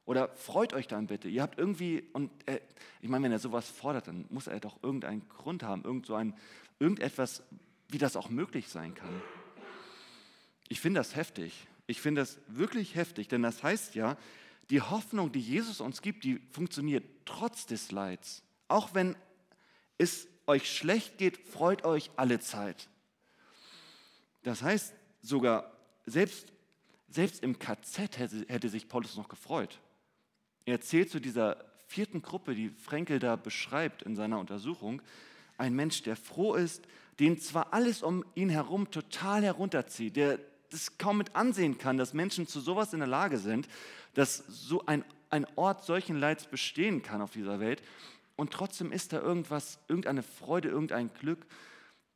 Oder 0.05 0.29
freut 0.35 0.73
euch 0.73 0.87
dann 0.87 1.07
bitte. 1.07 1.29
Ihr 1.29 1.41
habt 1.41 1.57
irgendwie, 1.57 2.03
und 2.13 2.29
er, 2.45 2.59
ich 3.01 3.09
meine, 3.09 3.25
wenn 3.25 3.31
er 3.31 3.39
sowas 3.39 3.69
fordert, 3.69 4.07
dann 4.07 4.25
muss 4.29 4.47
er 4.47 4.59
doch 4.59 4.83
irgendeinen 4.83 5.27
Grund 5.29 5.63
haben, 5.63 5.83
irgend 5.83 6.05
so 6.05 6.15
ein, 6.15 6.35
irgendetwas, 6.79 7.43
wie 7.89 7.97
das 7.97 8.15
auch 8.15 8.29
möglich 8.29 8.67
sein 8.67 8.95
kann. 8.95 9.21
Ich 10.67 10.81
finde 10.81 10.99
das 10.99 11.15
heftig. 11.15 11.67
Ich 11.87 12.01
finde 12.01 12.21
das 12.21 12.39
wirklich 12.47 12.95
heftig, 12.95 13.27
denn 13.27 13.43
das 13.43 13.63
heißt 13.63 13.95
ja, 13.95 14.17
die 14.69 14.81
Hoffnung, 14.81 15.31
die 15.31 15.41
Jesus 15.41 15.81
uns 15.81 16.01
gibt, 16.01 16.23
die 16.23 16.39
funktioniert 16.51 17.03
trotz 17.25 17.65
des 17.65 17.91
Leids. 17.91 18.43
Auch 18.67 18.93
wenn 18.93 19.15
es 19.97 20.27
euch 20.47 20.69
schlecht 20.71 21.17
geht, 21.17 21.37
freut 21.37 21.85
euch 21.85 22.11
alle 22.15 22.39
Zeit. 22.39 22.89
Das 24.43 24.61
heißt 24.61 24.93
sogar, 25.21 25.71
selbst, 26.05 26.51
selbst 27.09 27.43
im 27.43 27.59
KZ 27.59 28.17
hätte, 28.17 28.45
hätte 28.47 28.69
sich 28.69 28.87
Paulus 28.89 29.15
noch 29.15 29.29
gefreut. 29.29 29.79
Er 30.65 30.73
erzählt 30.73 31.09
zu 31.09 31.19
dieser 31.19 31.63
vierten 31.87 32.21
Gruppe, 32.21 32.55
die 32.55 32.69
Frenkel 32.69 33.19
da 33.19 33.35
beschreibt 33.35 34.01
in 34.01 34.15
seiner 34.15 34.39
Untersuchung, 34.39 35.01
ein 35.57 35.75
Mensch, 35.75 36.01
der 36.03 36.15
froh 36.15 36.55
ist, 36.55 36.87
den 37.19 37.39
zwar 37.39 37.73
alles 37.73 38.01
um 38.01 38.25
ihn 38.33 38.49
herum 38.49 38.89
total 38.89 39.43
herunterzieht, 39.43 40.15
der 40.15 40.39
das 40.71 40.97
kaum 40.97 41.19
mit 41.19 41.35
ansehen 41.35 41.77
kann, 41.77 41.97
dass 41.97 42.13
Menschen 42.13 42.47
zu 42.47 42.59
sowas 42.59 42.93
in 42.93 42.99
der 42.99 43.07
Lage 43.07 43.37
sind, 43.37 43.67
dass 44.15 44.37
so 44.47 44.85
ein, 44.87 45.05
ein 45.29 45.45
Ort 45.55 45.83
solchen 45.83 46.17
Leids 46.17 46.47
bestehen 46.47 47.03
kann 47.03 47.21
auf 47.21 47.31
dieser 47.31 47.59
Welt. 47.59 47.83
Und 48.35 48.51
trotzdem 48.51 48.91
ist 48.91 49.13
da 49.13 49.21
irgendwas, 49.21 49.77
irgendeine 49.87 50.23
Freude, 50.23 50.69
irgendein 50.69 51.13
Glück, 51.13 51.45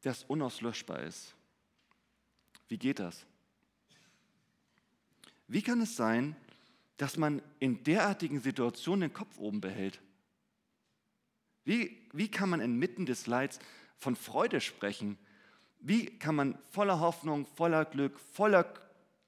das 0.01 0.23
unauslöschbar 0.23 1.03
ist. 1.03 1.35
Wie 2.67 2.77
geht 2.77 2.99
das? 2.99 3.25
Wie 5.47 5.61
kann 5.61 5.79
es 5.81 5.95
sein, 5.95 6.35
dass 6.97 7.17
man 7.17 7.41
in 7.59 7.83
derartigen 7.83 8.41
Situationen 8.41 9.09
den 9.09 9.13
Kopf 9.13 9.37
oben 9.37 9.61
behält? 9.61 10.01
Wie, 11.63 11.97
wie 12.13 12.29
kann 12.29 12.49
man 12.49 12.59
inmitten 12.59 13.05
des 13.05 13.27
Leids 13.27 13.59
von 13.97 14.15
Freude 14.15 14.61
sprechen? 14.61 15.17
Wie 15.79 16.05
kann 16.05 16.35
man 16.35 16.57
voller 16.71 16.99
Hoffnung, 16.99 17.45
voller 17.45 17.85
Glück, 17.85 18.19
voller 18.19 18.73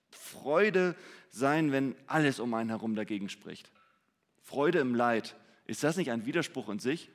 Freude 0.09 0.95
sein, 1.29 1.71
wenn 1.71 1.95
alles 2.07 2.39
um 2.39 2.53
einen 2.53 2.69
herum 2.69 2.95
dagegen 2.95 3.29
spricht? 3.29 3.71
Freude 4.41 4.79
im 4.79 4.95
Leid. 4.95 5.35
Ist 5.65 5.83
das 5.83 5.97
nicht 5.97 6.11
ein 6.11 6.25
Widerspruch 6.25 6.69
in 6.69 6.79
sich? 6.79 7.09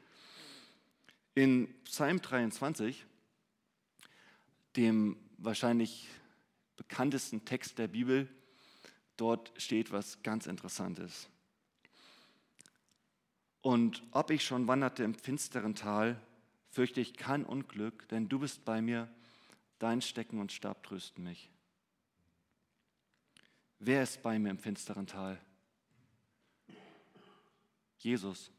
In 1.34 1.74
Psalm 1.84 2.20
23, 2.20 3.04
dem 4.76 5.16
wahrscheinlich 5.38 6.08
bekanntesten 6.76 7.44
Text 7.44 7.78
der 7.78 7.88
Bibel, 7.88 8.28
dort 9.16 9.52
steht 9.56 9.92
was 9.92 10.22
ganz 10.22 10.46
Interessantes. 10.46 11.28
Und 13.60 14.02
ob 14.10 14.30
ich 14.30 14.44
schon 14.44 14.66
wanderte 14.68 15.04
im 15.04 15.14
finsteren 15.14 15.74
Tal, 15.74 16.20
fürchte 16.70 17.00
ich 17.00 17.14
kein 17.16 17.44
Unglück, 17.44 18.08
denn 18.08 18.28
du 18.28 18.40
bist 18.40 18.64
bei 18.64 18.82
mir, 18.82 19.08
dein 19.78 20.02
Stecken 20.02 20.38
und 20.38 20.52
Stab 20.52 20.82
trösten 20.82 21.24
mich. 21.24 21.50
Wer 23.78 24.02
ist 24.02 24.22
bei 24.22 24.38
mir 24.38 24.50
im 24.50 24.58
finsteren 24.58 25.06
Tal? 25.06 25.40
Jesus. 27.98 28.50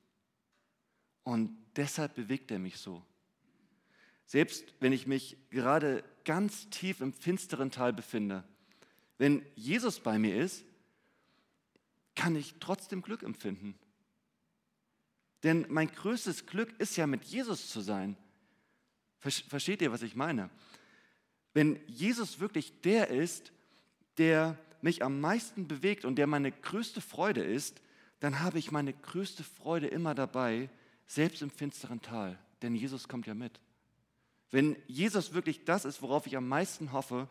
Und 1.23 1.55
deshalb 1.75 2.15
bewegt 2.15 2.49
er 2.51 2.59
mich 2.59 2.77
so. 2.77 3.03
Selbst 4.25 4.73
wenn 4.79 4.91
ich 4.91 5.05
mich 5.07 5.37
gerade 5.49 6.03
ganz 6.23 6.69
tief 6.69 7.01
im 7.01 7.13
finsteren 7.13 7.69
Tal 7.69 7.93
befinde, 7.93 8.43
wenn 9.17 9.45
Jesus 9.55 9.99
bei 9.99 10.19
mir 10.19 10.35
ist, 10.35 10.65
kann 12.15 12.35
ich 12.35 12.55
trotzdem 12.59 13.01
Glück 13.01 13.23
empfinden. 13.23 13.77
Denn 15.43 15.65
mein 15.69 15.91
größtes 15.91 16.47
Glück 16.47 16.73
ist 16.79 16.95
ja 16.95 17.07
mit 17.07 17.23
Jesus 17.23 17.69
zu 17.69 17.81
sein. 17.81 18.17
Versteht 19.19 19.81
ihr, 19.81 19.91
was 19.91 20.01
ich 20.01 20.15
meine? 20.15 20.49
Wenn 21.53 21.79
Jesus 21.87 22.39
wirklich 22.39 22.81
der 22.81 23.09
ist, 23.09 23.51
der 24.17 24.57
mich 24.81 25.03
am 25.03 25.19
meisten 25.19 25.67
bewegt 25.67 26.05
und 26.05 26.15
der 26.15 26.27
meine 26.27 26.51
größte 26.51 27.01
Freude 27.01 27.43
ist, 27.43 27.81
dann 28.19 28.39
habe 28.39 28.59
ich 28.59 28.71
meine 28.71 28.93
größte 28.93 29.43
Freude 29.43 29.87
immer 29.87 30.15
dabei, 30.15 30.69
selbst 31.07 31.41
im 31.41 31.49
finsteren 31.49 32.01
Tal. 32.01 32.39
Denn 32.61 32.75
Jesus 32.75 33.07
kommt 33.07 33.27
ja 33.27 33.33
mit. 33.33 33.59
Wenn 34.51 34.75
Jesus 34.87 35.33
wirklich 35.33 35.65
das 35.65 35.85
ist, 35.85 36.01
worauf 36.01 36.27
ich 36.27 36.37
am 36.37 36.47
meisten 36.47 36.91
hoffe, 36.91 37.27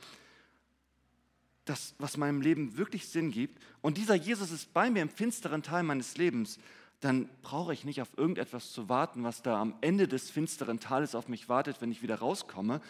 das, 1.65 1.95
was 1.99 2.17
meinem 2.17 2.41
Leben 2.41 2.77
wirklich 2.77 3.09
Sinn 3.09 3.31
gibt, 3.31 3.61
und 3.81 3.97
dieser 3.97 4.15
Jesus 4.15 4.51
ist 4.51 4.73
bei 4.73 4.91
mir 4.91 5.03
im 5.03 5.09
finsteren 5.09 5.63
Teil 5.63 5.83
meines 5.83 6.17
Lebens, 6.17 6.59
dann 7.01 7.29
brauche 7.43 7.75
ich 7.75 7.85
nicht 7.85 8.01
auf 8.01 8.17
irgendetwas 8.17 8.73
zu 8.73 8.89
warten, 8.89 9.25
was 9.25 9.43
da 9.43 9.61
am 9.61 9.75
Ende 9.81 10.09
des 10.09 10.31
finsteren 10.31 10.81
Tales 10.81 11.15
auf 11.15 11.29
mich 11.29 11.49
wartet, 11.49 11.81
wenn 11.81 11.93
ich 11.93 12.03
wieder 12.03 12.17
rauskomme, 12.17 12.81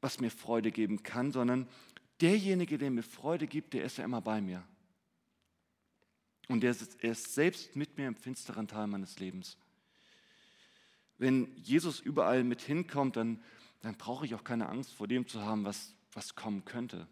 was 0.00 0.20
mir 0.20 0.30
Freude 0.30 0.72
geben 0.72 1.02
kann, 1.02 1.30
sondern 1.30 1.68
derjenige, 2.20 2.78
der 2.78 2.90
mir 2.90 3.02
Freude 3.02 3.46
gibt, 3.46 3.74
der 3.74 3.84
ist 3.84 3.98
ja 3.98 4.04
immer 4.04 4.20
bei 4.20 4.40
mir. 4.40 4.64
Und 6.48 6.64
er 6.64 6.72
ist, 6.72 7.34
selbst 7.34 7.76
mit 7.76 7.96
mir 7.96 8.08
im 8.08 8.16
finsteren 8.16 8.66
Tal 8.66 8.88
meines 8.88 9.20
Lebens. 9.20 9.56
Wenn 11.16 11.56
Jesus 11.58 12.00
überall 12.00 12.42
mit 12.42 12.60
hinkommt, 12.60 13.14
dann, 13.14 13.40
dann 13.82 13.94
brauche 13.96 14.26
ich 14.26 14.34
auch 14.34 14.42
keine 14.42 14.68
Angst 14.68 14.92
vor 14.92 15.06
dem 15.06 15.28
zu 15.28 15.42
haben, 15.42 15.64
was, 15.64 15.94
was 16.12 16.34
kommen 16.34 16.64
könnte. 16.64 17.06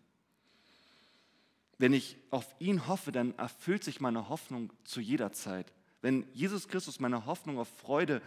Wenn 1.79 1.93
ich 1.93 2.17
auf 2.31 2.55
ihn 2.59 2.89
hoffe, 2.89 3.13
dann 3.13 3.39
erfüllt 3.39 3.85
sich 3.85 4.01
meine 4.01 4.29
Hoffnung 4.29 4.73
zu 4.85 5.01
jeder 5.01 5.33
Zeit. 5.33 5.73
Wenn 6.03 6.27
Jesus 6.33 6.69
Christus 6.69 7.01
meine 7.01 7.27
Hoffnung 7.27 7.59
auf 7.59 7.69
Freude 7.69 8.21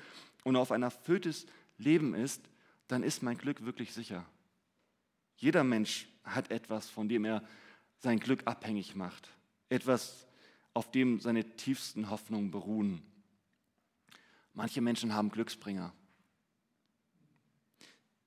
und 0.43 0.55
auf 0.55 0.71
ein 0.71 0.83
erfülltes 0.83 1.45
Leben 1.77 2.13
ist, 2.13 2.41
dann 2.87 3.03
ist 3.03 3.23
mein 3.23 3.37
Glück 3.37 3.63
wirklich 3.63 3.93
sicher. 3.93 4.25
Jeder 5.35 5.63
Mensch 5.63 6.07
hat 6.23 6.51
etwas, 6.51 6.89
von 6.89 7.09
dem 7.09 7.25
er 7.25 7.43
sein 7.97 8.19
Glück 8.19 8.45
abhängig 8.45 8.95
macht. 8.95 9.29
Etwas, 9.69 10.27
auf 10.73 10.91
dem 10.91 11.19
seine 11.19 11.43
tiefsten 11.55 12.09
Hoffnungen 12.09 12.51
beruhen. 12.51 13.01
Manche 14.53 14.81
Menschen 14.81 15.13
haben 15.13 15.29
Glücksbringer. 15.29 15.93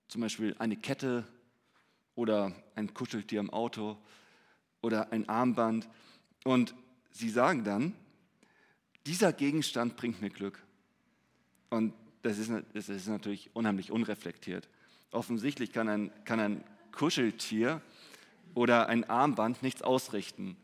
Zum 0.08 0.20
Beispiel 0.20 0.54
eine 0.58 0.76
Kette 0.76 1.26
oder 2.14 2.52
ein 2.74 2.92
Kuscheltier 2.92 3.40
im 3.40 3.50
Auto 3.50 3.98
oder 4.84 5.10
ein 5.12 5.28
Armband. 5.28 5.88
Und 6.44 6.74
sie 7.10 7.30
sagen 7.30 7.64
dann, 7.64 7.94
dieser 9.06 9.32
Gegenstand 9.32 9.96
bringt 9.96 10.20
mir 10.20 10.30
Glück. 10.30 10.62
Und 11.70 11.94
das 12.22 12.38
ist, 12.38 12.52
das 12.74 12.88
ist 12.88 13.08
natürlich 13.08 13.50
unheimlich 13.54 13.90
unreflektiert. 13.90 14.68
Offensichtlich 15.10 15.72
kann 15.72 15.88
ein, 15.88 16.24
kann 16.24 16.38
ein 16.38 16.64
Kuscheltier 16.92 17.80
oder 18.54 18.88
ein 18.88 19.04
Armband 19.04 19.62
nichts 19.62 19.82
ausrichten. 19.82 20.56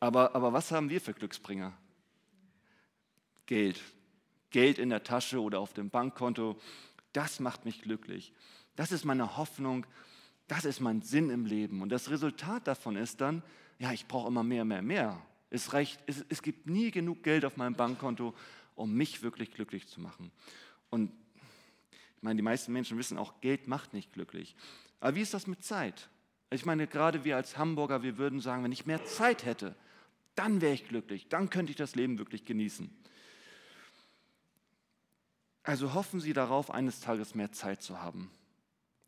Aber, 0.00 0.34
aber 0.34 0.52
was 0.52 0.72
haben 0.72 0.88
wir 0.88 1.00
für 1.00 1.12
Glücksbringer? 1.12 1.72
Geld. 3.46 3.80
Geld 4.50 4.78
in 4.78 4.90
der 4.90 5.04
Tasche 5.04 5.40
oder 5.40 5.60
auf 5.60 5.74
dem 5.74 5.90
Bankkonto, 5.90 6.58
das 7.12 7.38
macht 7.38 7.64
mich 7.64 7.82
glücklich. 7.82 8.32
Das 8.76 8.92
ist 8.92 9.04
meine 9.04 9.36
Hoffnung, 9.36 9.86
das 10.50 10.64
ist 10.64 10.80
mein 10.80 11.00
Sinn 11.00 11.30
im 11.30 11.46
Leben. 11.46 11.80
Und 11.80 11.90
das 11.90 12.10
Resultat 12.10 12.66
davon 12.66 12.96
ist 12.96 13.20
dann, 13.20 13.44
ja, 13.78 13.92
ich 13.92 14.08
brauche 14.08 14.26
immer 14.26 14.42
mehr, 14.42 14.64
mehr, 14.64 14.82
mehr. 14.82 15.22
Es, 15.48 15.72
reicht, 15.72 16.02
es, 16.06 16.24
es 16.28 16.42
gibt 16.42 16.66
nie 16.68 16.90
genug 16.90 17.22
Geld 17.22 17.44
auf 17.44 17.56
meinem 17.56 17.76
Bankkonto, 17.76 18.34
um 18.74 18.92
mich 18.92 19.22
wirklich 19.22 19.52
glücklich 19.52 19.86
zu 19.86 20.00
machen. 20.00 20.32
Und 20.90 21.12
ich 22.16 22.22
meine, 22.22 22.34
die 22.34 22.42
meisten 22.42 22.72
Menschen 22.72 22.98
wissen 22.98 23.16
auch, 23.16 23.40
Geld 23.40 23.68
macht 23.68 23.94
nicht 23.94 24.12
glücklich. 24.12 24.56
Aber 24.98 25.14
wie 25.14 25.20
ist 25.20 25.34
das 25.34 25.46
mit 25.46 25.62
Zeit? 25.62 26.08
Ich 26.50 26.66
meine, 26.66 26.88
gerade 26.88 27.24
wir 27.24 27.36
als 27.36 27.56
Hamburger, 27.56 28.02
wir 28.02 28.18
würden 28.18 28.40
sagen, 28.40 28.64
wenn 28.64 28.72
ich 28.72 28.86
mehr 28.86 29.04
Zeit 29.04 29.44
hätte, 29.44 29.76
dann 30.34 30.60
wäre 30.60 30.74
ich 30.74 30.88
glücklich, 30.88 31.28
dann 31.28 31.48
könnte 31.48 31.70
ich 31.70 31.76
das 31.76 31.94
Leben 31.94 32.18
wirklich 32.18 32.44
genießen. 32.44 32.90
Also 35.62 35.94
hoffen 35.94 36.18
Sie 36.18 36.32
darauf, 36.32 36.72
eines 36.72 36.98
Tages 36.98 37.36
mehr 37.36 37.52
Zeit 37.52 37.82
zu 37.82 38.02
haben. 38.02 38.32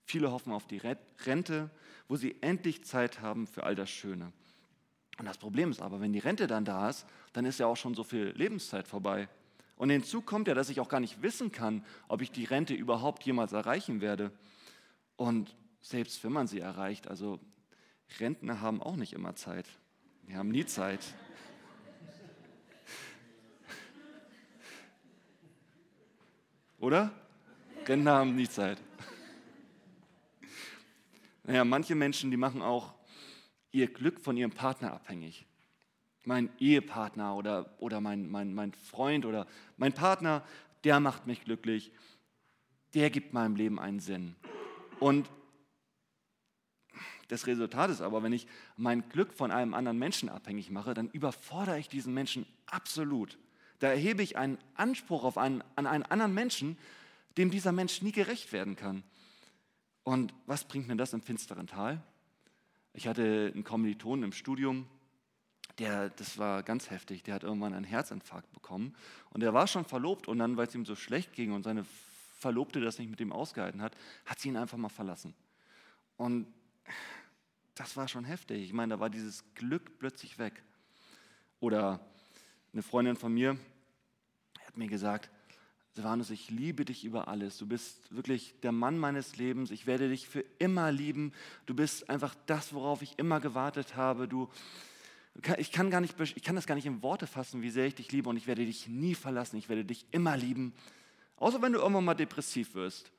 Viele 0.04 0.30
hoffen 0.30 0.52
auf 0.52 0.66
die 0.66 0.80
Rente, 1.24 1.70
wo 2.08 2.16
sie 2.16 2.36
endlich 2.40 2.84
Zeit 2.84 3.20
haben 3.20 3.46
für 3.46 3.64
all 3.64 3.74
das 3.74 3.90
Schöne. 3.90 4.32
Und 5.18 5.26
das 5.26 5.38
Problem 5.38 5.70
ist 5.70 5.80
aber, 5.80 6.00
wenn 6.00 6.12
die 6.12 6.18
Rente 6.18 6.46
dann 6.46 6.64
da 6.64 6.88
ist, 6.88 7.06
dann 7.32 7.44
ist 7.44 7.58
ja 7.60 7.66
auch 7.66 7.76
schon 7.76 7.94
so 7.94 8.02
viel 8.04 8.32
Lebenszeit 8.36 8.88
vorbei. 8.88 9.28
Und 9.76 9.90
hinzu 9.90 10.22
kommt 10.22 10.48
ja, 10.48 10.54
dass 10.54 10.68
ich 10.68 10.80
auch 10.80 10.88
gar 10.88 11.00
nicht 11.00 11.22
wissen 11.22 11.52
kann, 11.52 11.84
ob 12.08 12.22
ich 12.22 12.30
die 12.30 12.44
Rente 12.44 12.74
überhaupt 12.74 13.24
jemals 13.24 13.52
erreichen 13.52 14.00
werde. 14.00 14.32
Und 15.16 15.56
selbst 15.80 16.22
wenn 16.24 16.32
man 16.32 16.46
sie 16.46 16.60
erreicht, 16.60 17.08
also 17.08 17.40
Rentner 18.20 18.60
haben 18.60 18.82
auch 18.82 18.96
nicht 18.96 19.12
immer 19.12 19.34
Zeit. 19.34 19.66
Die 20.28 20.36
haben 20.36 20.50
nie 20.50 20.66
Zeit. 20.66 21.00
Oder? 26.78 27.10
Rentner 27.86 28.12
haben 28.12 28.36
nie 28.36 28.48
Zeit. 28.48 28.78
Naja, 31.44 31.64
manche 31.64 31.94
Menschen, 31.94 32.30
die 32.30 32.36
machen 32.36 32.62
auch 32.62 32.94
ihr 33.72 33.92
Glück 33.92 34.20
von 34.20 34.36
ihrem 34.36 34.52
Partner 34.52 34.92
abhängig. 34.92 35.46
Mein 36.24 36.50
Ehepartner 36.58 37.34
oder, 37.34 37.74
oder 37.78 38.00
mein, 38.00 38.30
mein, 38.30 38.54
mein 38.54 38.72
Freund 38.72 39.26
oder 39.26 39.46
mein 39.76 39.92
Partner, 39.92 40.44
der 40.84 41.00
macht 41.00 41.26
mich 41.26 41.42
glücklich. 41.42 41.90
Der 42.94 43.10
gibt 43.10 43.32
meinem 43.32 43.56
Leben 43.56 43.80
einen 43.80 43.98
Sinn. 43.98 44.36
Und 45.00 45.28
das 47.28 47.46
Resultat 47.46 47.90
ist 47.90 48.02
aber, 48.02 48.22
wenn 48.22 48.32
ich 48.32 48.46
mein 48.76 49.08
Glück 49.08 49.32
von 49.32 49.50
einem 49.50 49.74
anderen 49.74 49.98
Menschen 49.98 50.28
abhängig 50.28 50.70
mache, 50.70 50.94
dann 50.94 51.08
überfordere 51.10 51.78
ich 51.78 51.88
diesen 51.88 52.14
Menschen 52.14 52.46
absolut. 52.66 53.38
Da 53.78 53.88
erhebe 53.88 54.22
ich 54.22 54.36
einen 54.36 54.58
Anspruch 54.74 55.24
auf 55.24 55.38
einen, 55.38 55.64
an 55.74 55.86
einen 55.86 56.04
anderen 56.04 56.34
Menschen, 56.34 56.76
dem 57.38 57.50
dieser 57.50 57.72
Mensch 57.72 58.02
nie 58.02 58.12
gerecht 58.12 58.52
werden 58.52 58.76
kann. 58.76 59.02
Und 60.04 60.34
was 60.46 60.64
bringt 60.64 60.88
mir 60.88 60.96
das 60.96 61.12
im 61.12 61.22
finsteren 61.22 61.66
Tal? 61.66 62.02
Ich 62.92 63.06
hatte 63.06 63.52
einen 63.54 63.64
Kommilitonen 63.64 64.24
im 64.24 64.32
Studium, 64.32 64.86
der, 65.78 66.10
das 66.10 66.38
war 66.38 66.62
ganz 66.62 66.90
heftig, 66.90 67.22
der 67.22 67.34
hat 67.34 67.44
irgendwann 67.44 67.72
einen 67.72 67.84
Herzinfarkt 67.84 68.52
bekommen 68.52 68.94
und 69.30 69.42
er 69.42 69.54
war 69.54 69.66
schon 69.66 69.84
verlobt 69.84 70.28
und 70.28 70.38
dann, 70.38 70.56
weil 70.56 70.66
es 70.66 70.74
ihm 70.74 70.84
so 70.84 70.94
schlecht 70.94 71.32
ging 71.32 71.52
und 71.52 71.62
seine 71.62 71.84
Verlobte 72.38 72.80
das 72.80 72.98
nicht 72.98 73.08
mit 73.10 73.20
ihm 73.20 73.32
ausgehalten 73.32 73.80
hat, 73.80 73.96
hat 74.26 74.38
sie 74.38 74.48
ihn 74.48 74.56
einfach 74.56 74.76
mal 74.76 74.88
verlassen. 74.88 75.34
Und 76.16 76.46
das 77.74 77.96
war 77.96 78.08
schon 78.08 78.24
heftig. 78.24 78.62
Ich 78.62 78.72
meine, 78.72 78.94
da 78.94 79.00
war 79.00 79.08
dieses 79.08 79.54
Glück 79.54 79.98
plötzlich 79.98 80.38
weg. 80.38 80.62
Oder 81.60 82.00
eine 82.72 82.82
Freundin 82.82 83.16
von 83.16 83.32
mir 83.32 83.56
hat 84.66 84.76
mir 84.76 84.88
gesagt, 84.88 85.30
Silvanus, 85.94 86.30
ich 86.30 86.48
liebe 86.48 86.86
dich 86.86 87.04
über 87.04 87.28
alles. 87.28 87.58
Du 87.58 87.66
bist 87.66 88.14
wirklich 88.14 88.54
der 88.62 88.72
Mann 88.72 88.96
meines 88.96 89.36
Lebens. 89.36 89.70
Ich 89.70 89.86
werde 89.86 90.08
dich 90.08 90.26
für 90.26 90.42
immer 90.58 90.90
lieben. 90.90 91.32
Du 91.66 91.74
bist 91.74 92.08
einfach 92.08 92.34
das, 92.46 92.72
worauf 92.72 93.02
ich 93.02 93.18
immer 93.18 93.40
gewartet 93.40 93.94
habe. 93.94 94.26
Du, 94.26 94.48
ich, 95.58 95.70
kann 95.70 95.90
gar 95.90 96.00
nicht, 96.00 96.18
ich 96.18 96.42
kann 96.42 96.56
das 96.56 96.66
gar 96.66 96.76
nicht 96.76 96.86
in 96.86 97.02
Worte 97.02 97.26
fassen, 97.26 97.60
wie 97.60 97.68
sehr 97.68 97.86
ich 97.86 97.94
dich 97.94 98.10
liebe 98.10 98.30
und 98.30 98.38
ich 98.38 98.46
werde 98.46 98.64
dich 98.64 98.88
nie 98.88 99.14
verlassen. 99.14 99.58
Ich 99.58 99.68
werde 99.68 99.84
dich 99.84 100.06
immer 100.12 100.34
lieben. 100.34 100.72
Außer 101.36 101.60
wenn 101.60 101.74
du 101.74 101.80
irgendwann 101.80 102.06
mal 102.06 102.14
depressiv 102.14 102.74
wirst. 102.74 103.12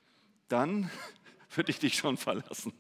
Dann 0.47 0.89
würde 1.55 1.69
ich 1.69 1.77
dich 1.77 1.93
schon 1.93 2.17
verlassen. 2.17 2.73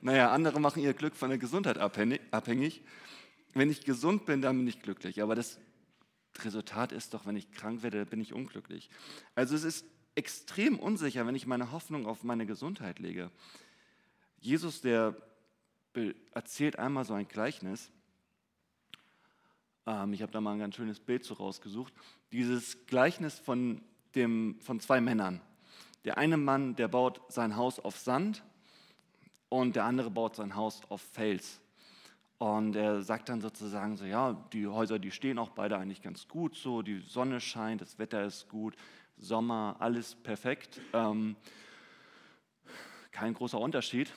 Naja, 0.00 0.30
andere 0.30 0.60
machen 0.60 0.80
ihr 0.80 0.94
Glück 0.94 1.16
von 1.16 1.28
der 1.28 1.38
Gesundheit 1.38 1.76
abhängig. 1.76 2.82
Wenn 3.52 3.68
ich 3.68 3.84
gesund 3.84 4.26
bin, 4.26 4.42
dann 4.42 4.56
bin 4.58 4.68
ich 4.68 4.80
glücklich. 4.80 5.20
Aber 5.22 5.34
das 5.34 5.58
Resultat 6.38 6.92
ist 6.92 7.14
doch, 7.14 7.26
wenn 7.26 7.36
ich 7.36 7.50
krank 7.50 7.82
werde, 7.82 8.06
bin 8.06 8.20
ich 8.20 8.32
unglücklich. 8.32 8.88
Also 9.34 9.54
es 9.54 9.64
ist 9.64 9.84
extrem 10.14 10.78
unsicher, 10.78 11.26
wenn 11.26 11.34
ich 11.34 11.46
meine 11.46 11.72
Hoffnung 11.72 12.06
auf 12.06 12.24
meine 12.24 12.46
Gesundheit 12.46 12.98
lege. 12.98 13.30
Jesus, 14.38 14.80
der 14.80 15.16
erzählt 16.32 16.78
einmal 16.78 17.04
so 17.04 17.14
ein 17.14 17.28
Gleichnis. 17.28 17.90
Ähm, 19.86 20.12
ich 20.12 20.22
habe 20.22 20.32
da 20.32 20.40
mal 20.40 20.52
ein 20.52 20.58
ganz 20.58 20.76
schönes 20.76 21.00
Bild 21.00 21.24
so 21.24 21.34
rausgesucht. 21.34 21.92
Dieses 22.32 22.86
Gleichnis 22.86 23.38
von, 23.38 23.82
dem, 24.14 24.60
von 24.60 24.80
zwei 24.80 25.00
Männern. 25.00 25.40
Der 26.04 26.16
eine 26.16 26.36
Mann, 26.36 26.76
der 26.76 26.88
baut 26.88 27.20
sein 27.28 27.56
Haus 27.56 27.78
auf 27.78 27.98
Sand 27.98 28.42
und 29.48 29.76
der 29.76 29.84
andere 29.84 30.10
baut 30.10 30.36
sein 30.36 30.54
Haus 30.54 30.82
auf 30.88 31.02
Fels. 31.02 31.60
Und 32.40 32.74
er 32.74 33.02
sagt 33.02 33.28
dann 33.28 33.42
sozusagen 33.42 33.98
so, 33.98 34.06
ja, 34.06 34.32
die 34.54 34.66
Häuser, 34.66 34.98
die 34.98 35.10
stehen 35.10 35.38
auch 35.38 35.50
beide 35.50 35.76
eigentlich 35.76 36.00
ganz 36.00 36.26
gut 36.26 36.56
so, 36.56 36.80
die 36.80 37.00
Sonne 37.00 37.38
scheint, 37.38 37.82
das 37.82 37.98
Wetter 37.98 38.24
ist 38.24 38.48
gut, 38.48 38.76
Sommer, 39.18 39.76
alles 39.78 40.14
perfekt. 40.14 40.80
Ähm, 40.94 41.36
kein 43.10 43.34
großer 43.34 43.60
Unterschied. 43.60 44.10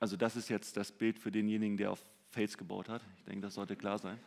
Also 0.00 0.16
das 0.16 0.34
ist 0.34 0.48
jetzt 0.48 0.76
das 0.76 0.90
Bild 0.90 1.20
für 1.20 1.30
denjenigen, 1.30 1.76
der 1.76 1.92
auf 1.92 2.02
Fels 2.30 2.58
gebaut 2.58 2.88
hat. 2.88 3.02
Ich 3.18 3.24
denke, 3.26 3.42
das 3.42 3.54
sollte 3.54 3.76
klar 3.76 3.98
sein. 3.98 4.18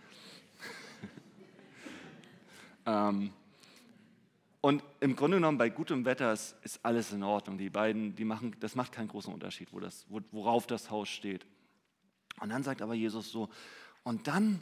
ähm, 2.86 3.34
und 4.62 4.82
im 5.02 5.18
Grunde 5.18 5.36
genommen 5.36 5.58
bei 5.58 5.68
gutem 5.68 6.06
Wetter 6.06 6.32
ist, 6.32 6.56
ist, 6.64 6.80
alles 6.82 7.12
in 7.12 7.24
Ordnung. 7.24 7.58
Die 7.58 7.70
beiden, 7.70 8.16
die 8.16 8.24
machen, 8.24 8.56
das 8.62 8.76
macht 8.76 8.94
keinen 8.94 9.10
großen 9.10 9.34
Unterschied, 9.34 9.74
wo 9.74 9.82
das, 9.82 10.06
worauf 10.32 10.66
das 10.66 10.90
Haus 10.90 11.10
steht. 11.10 11.46
Und 12.40 12.50
dann 12.50 12.64
sagt 12.64 12.82
aber 12.82 12.94
Jesus 12.94 13.32
so, 13.32 13.50
und 14.04 14.28
dann, 14.28 14.62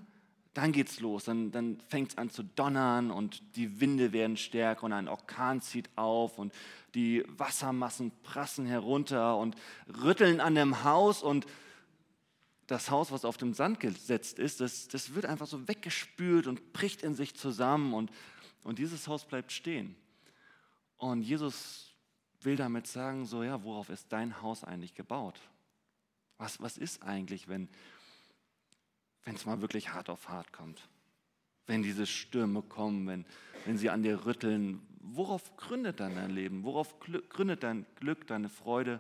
dann 0.54 0.72
geht's 0.72 1.00
los, 1.00 1.26
dann, 1.26 1.52
dann 1.52 1.80
fängt 1.88 2.12
es 2.12 2.18
an 2.18 2.30
zu 2.30 2.44
donnern 2.44 3.12
und 3.12 3.42
die 3.56 3.80
Winde 3.80 4.12
werden 4.14 4.38
stärker 4.38 4.84
und 4.84 4.94
ein 4.94 5.08
Orkan 5.08 5.62
zieht 5.62 5.90
auf 5.96 6.38
und 6.38 6.54
die 6.94 7.24
Wassermassen 7.28 8.12
prassen 8.24 8.66
herunter 8.66 9.38
und 9.38 9.56
rütteln 10.04 10.40
an 10.40 10.56
dem 10.56 10.84
Haus 10.84 11.24
und 11.24 11.46
das 12.68 12.90
Haus, 12.90 13.12
was 13.12 13.26
auf 13.26 13.38
dem 13.38 13.54
Sand 13.54 13.80
gesetzt 13.80 14.40
ist, 14.40 14.62
das, 14.62 14.88
das 14.88 15.14
wird 15.14 15.26
einfach 15.26 15.48
so 15.48 15.68
weggespült 15.68 16.48
und 16.48 16.72
bricht 16.72 17.04
in 17.04 17.16
sich 17.16 17.36
zusammen 17.36 17.94
und, 17.94 18.12
und 18.64 18.80
dieses 18.80 19.08
Haus 19.08 19.26
bleibt 19.26 19.52
stehen. 19.52 19.96
Und 20.98 21.24
Jesus 21.24 21.94
will 22.42 22.56
damit 22.56 22.88
sagen, 22.88 23.26
so 23.26 23.44
ja, 23.44 23.64
worauf 23.64 23.90
ist 23.90 24.08
dein 24.14 24.42
Haus 24.42 24.64
eigentlich 24.64 24.94
gebaut? 24.94 25.40
Was, 26.42 26.60
was 26.60 26.76
ist 26.80 27.04
eigentlich, 27.04 27.48
wenn 27.48 27.70
es 29.26 29.46
mal 29.46 29.62
wirklich 29.62 29.94
hart 29.94 30.10
auf 30.10 30.28
hart 30.28 30.52
kommt? 30.52 30.90
Wenn 31.68 31.84
diese 31.84 32.08
Stürme 32.08 32.64
kommen, 32.64 33.06
wenn, 33.06 33.26
wenn 33.68 33.78
sie 33.78 33.92
an 33.92 34.02
dir 34.02 34.26
rütteln, 34.26 34.82
worauf 35.02 35.56
gründet 35.56 36.00
dann 36.00 36.16
dein 36.16 36.32
Leben? 36.32 36.64
Worauf 36.64 37.00
gründet 37.00 37.62
dein 37.62 37.86
Glück, 37.98 38.26
deine 38.26 38.50
Freude? 38.50 39.00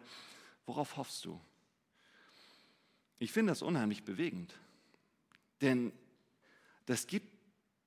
Worauf 0.67 0.97
hoffst 0.97 1.25
du? 1.25 1.41
Ich 3.17 3.31
finde 3.31 3.53
das 3.53 3.63
unheimlich 3.63 4.03
bewegend. 4.03 4.53
Denn 5.61 5.91
das 6.85 7.07
gibt, 7.07 7.27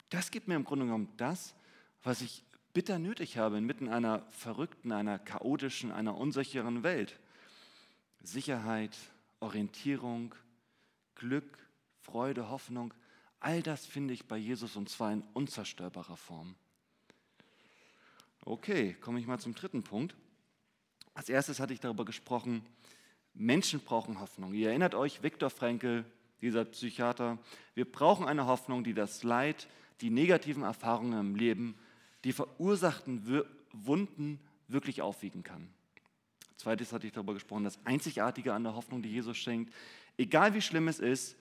das 0.09 0.33
gibt 0.33 0.49
mir 0.49 0.57
im 0.57 0.65
Grunde 0.65 0.87
genommen 0.87 1.13
das, 1.17 1.55
was 2.03 2.23
ich 2.23 2.43
bitter 2.73 2.99
nötig 2.99 3.39
habe 3.39 3.59
inmitten 3.59 3.89
einer 3.89 4.27
verrückten, 4.33 4.91
einer 4.91 5.21
chaotischen, 5.21 5.93
einer 5.93 6.17
unsicheren 6.17 6.83
Welt. 6.83 7.21
Sicherheit, 8.21 8.97
Orientierung, 9.45 10.35
Glück, 11.15 11.59
Freude, 12.01 12.49
Hoffnung, 12.49 12.95
all 13.41 13.63
das 13.63 13.85
finde 13.85 14.15
ich 14.15 14.27
bei 14.27 14.39
Jesus 14.39 14.75
und 14.75 14.89
zwar 14.89 15.13
in 15.13 15.23
unzerstörbarer 15.35 16.17
Form. 16.17 16.55
Okay, 18.45 18.95
komme 19.01 19.21
ich 19.21 19.27
mal 19.27 19.39
zum 19.39 19.55
dritten 19.55 19.83
Punkt. 19.83 20.17
Als 21.13 21.29
erstes 21.29 21.61
hatte 21.61 21.75
ich 21.75 21.81
darüber 21.81 22.05
gesprochen, 22.05 22.65
Menschen 23.35 23.81
brauchen 23.81 24.19
Hoffnung. 24.19 24.55
Ihr 24.55 24.69
erinnert 24.69 24.95
euch, 24.95 25.23
Viktor 25.23 25.51
Frankl, 25.51 26.05
dieser 26.41 26.65
Psychiater, 26.65 27.39
wir 27.75 27.91
brauchen 27.91 28.27
eine 28.27 28.47
Hoffnung, 28.47 28.83
die 28.83 28.95
das 28.95 29.23
Leid, 29.23 29.69
die 30.01 30.11
negativen 30.11 30.63
Erfahrungen 30.63 31.19
im 31.19 31.37
Leben, 31.37 31.77
die 32.25 32.33
verursachten 32.33 33.45
Wunden 33.73 34.41
wirklich 34.69 35.03
aufwiegen 35.03 35.43
kann. 35.43 35.69
Zweites 36.65 36.95
hatte 36.95 37.07
ich 37.07 37.13
darüber 37.13 37.35
gesprochen, 37.35 37.65
das 37.65 37.79
Einzigartige 37.85 38.55
an 38.55 38.65
der 38.65 38.75
Hoffnung, 38.75 39.03
die 39.03 39.11
Jesus 39.11 39.37
schenkt. 39.37 39.71
Egal 40.17 40.55
wie 40.55 40.63
schlimm 40.63 40.89
es 40.89 40.99
ist, 40.99 41.37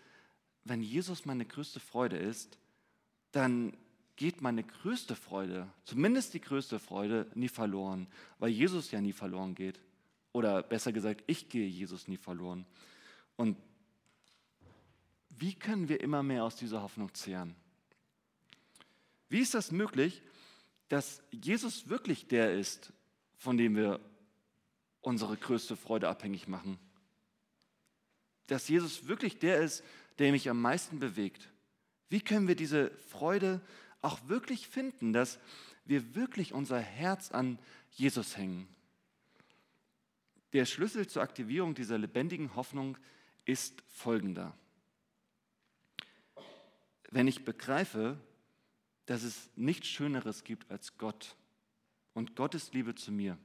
wenn 0.66 0.82
Jesus 0.82 1.26
meine 1.26 1.46
größte 1.46 1.80
Freude 1.80 2.18
ist, 2.18 2.58
dann 3.32 3.72
geht 4.18 4.42
meine 4.42 4.66
größte 4.66 5.16
Freude, 5.16 5.70
zumindest 5.86 6.34
die 6.34 6.42
größte 6.42 6.78
Freude, 6.78 7.32
nie 7.36 7.48
verloren, 7.48 8.08
weil 8.38 8.50
Jesus 8.50 8.92
ja 8.92 9.00
nie 9.00 9.14
verloren 9.14 9.56
geht. 9.56 9.80
Oder 10.34 10.62
besser 10.62 10.92
gesagt, 10.92 11.24
ich 11.28 11.48
gehe 11.48 11.68
Jesus 11.68 12.10
nie 12.10 12.18
verloren. 12.18 12.66
Und 13.38 13.56
wie 15.30 15.54
können 15.54 15.88
wir 15.88 16.02
immer 16.02 16.22
mehr 16.22 16.44
aus 16.44 16.58
dieser 16.58 16.82
Hoffnung 16.82 17.14
zehren? 17.14 17.56
Wie 19.30 19.40
ist 19.40 19.54
das 19.54 19.72
möglich, 19.72 20.22
dass 20.90 21.24
Jesus 21.32 21.88
wirklich 21.88 22.28
der 22.28 22.54
ist, 22.54 22.92
von 23.38 23.56
dem 23.56 23.78
wir 23.78 24.02
unsere 25.04 25.38
größte 25.38 25.76
Freude 25.76 26.10
abhängig 26.10 26.48
machen? 26.48 26.80
Dass 28.48 28.68
Jesus 28.68 29.08
wirklich 29.08 29.38
der 29.38 29.62
ist, 29.62 29.84
der 30.18 30.32
mich 30.32 30.50
am 30.50 30.60
meisten 30.60 31.00
bewegt? 31.00 31.50
Wie 32.10 32.22
können 32.22 32.48
wir 32.48 32.56
diese 32.56 32.92
Freude 33.10 33.62
auch 34.02 34.28
wirklich 34.28 34.68
finden, 34.68 35.14
dass 35.14 35.40
wir 35.86 36.16
wirklich 36.16 36.54
unser 36.54 36.80
Herz 36.80 37.32
an 37.32 37.60
Jesus 37.92 38.38
hängen? 38.38 38.68
Der 40.54 40.66
Schlüssel 40.66 41.08
zur 41.08 41.24
Aktivierung 41.24 41.74
dieser 41.74 41.98
lebendigen 41.98 42.56
Hoffnung 42.56 42.98
ist 43.46 43.84
folgender. 43.90 44.56
Wenn 47.10 47.28
ich 47.28 47.44
begreife, 47.44 48.18
dass 49.06 49.24
es 49.24 49.50
nichts 49.56 49.88
Schöneres 49.88 50.44
gibt 50.44 50.72
als 50.72 50.98
Gott 50.98 51.36
und 52.14 52.36
Gottes 52.36 52.72
Liebe 52.74 52.96
zu 52.96 53.12
mir, 53.12 53.38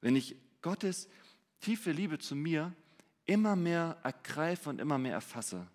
wenn 0.00 0.16
ich 0.16 0.36
Gottes 0.62 1.08
tiefe 1.60 1.92
Liebe 1.92 2.18
zu 2.18 2.34
mir 2.34 2.72
immer 3.24 3.56
mehr 3.56 3.98
ergreife 4.02 4.70
und 4.70 4.80
immer 4.80 4.98
mehr 4.98 5.14
erfasse, 5.14 5.66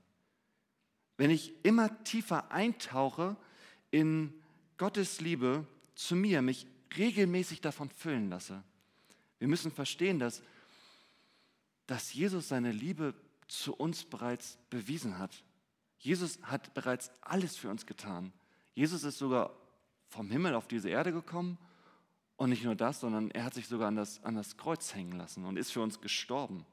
wenn 1.17 1.31
ich 1.31 1.53
immer 1.63 2.03
tiefer 2.03 2.51
eintauche 2.51 3.35
in 3.89 4.33
Gottes 4.77 5.21
Liebe 5.21 5.65
zu 5.95 6.15
mir, 6.15 6.41
mich 6.41 6.67
regelmäßig 6.95 7.61
davon 7.61 7.89
füllen 7.89 8.29
lasse, 8.29 8.63
wir 9.39 9.47
müssen 9.47 9.71
verstehen, 9.71 10.19
dass, 10.19 10.41
dass 11.85 12.13
Jesus 12.13 12.47
seine 12.47 12.71
Liebe 12.71 13.13
zu 13.47 13.73
uns 13.73 14.03
bereits 14.03 14.57
bewiesen 14.69 15.17
hat. 15.17 15.43
Jesus 15.99 16.39
hat 16.43 16.73
bereits 16.73 17.11
alles 17.21 17.55
für 17.55 17.69
uns 17.69 17.85
getan. 17.85 18.33
Jesus 18.73 19.03
ist 19.03 19.17
sogar 19.17 19.55
vom 20.07 20.29
Himmel 20.29 20.53
auf 20.53 20.67
diese 20.67 20.89
Erde 20.89 21.11
gekommen 21.11 21.57
und 22.37 22.49
nicht 22.49 22.63
nur 22.63 22.75
das, 22.75 23.01
sondern 23.01 23.31
er 23.31 23.43
hat 23.43 23.53
sich 23.53 23.67
sogar 23.67 23.89
an 23.89 23.95
das, 23.95 24.23
an 24.23 24.35
das 24.35 24.57
Kreuz 24.57 24.95
hängen 24.95 25.17
lassen 25.17 25.45
und 25.45 25.57
ist 25.57 25.71
für 25.71 25.81
uns 25.81 26.01
gestorben. 26.01 26.65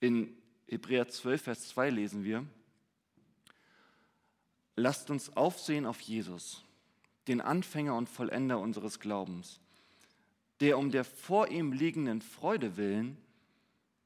In 0.00 0.36
Hebräer 0.66 1.08
12, 1.08 1.42
Vers 1.42 1.68
2 1.68 1.90
lesen 1.90 2.24
wir, 2.24 2.46
lasst 4.76 5.10
uns 5.10 5.36
aufsehen 5.36 5.86
auf 5.86 6.00
Jesus, 6.00 6.64
den 7.28 7.40
Anfänger 7.40 7.94
und 7.94 8.08
Vollender 8.08 8.58
unseres 8.58 8.98
Glaubens 8.98 9.60
der 10.60 10.78
um 10.78 10.90
der 10.90 11.04
vor 11.04 11.48
ihm 11.48 11.72
liegenden 11.72 12.20
Freude 12.20 12.76
willen 12.76 13.16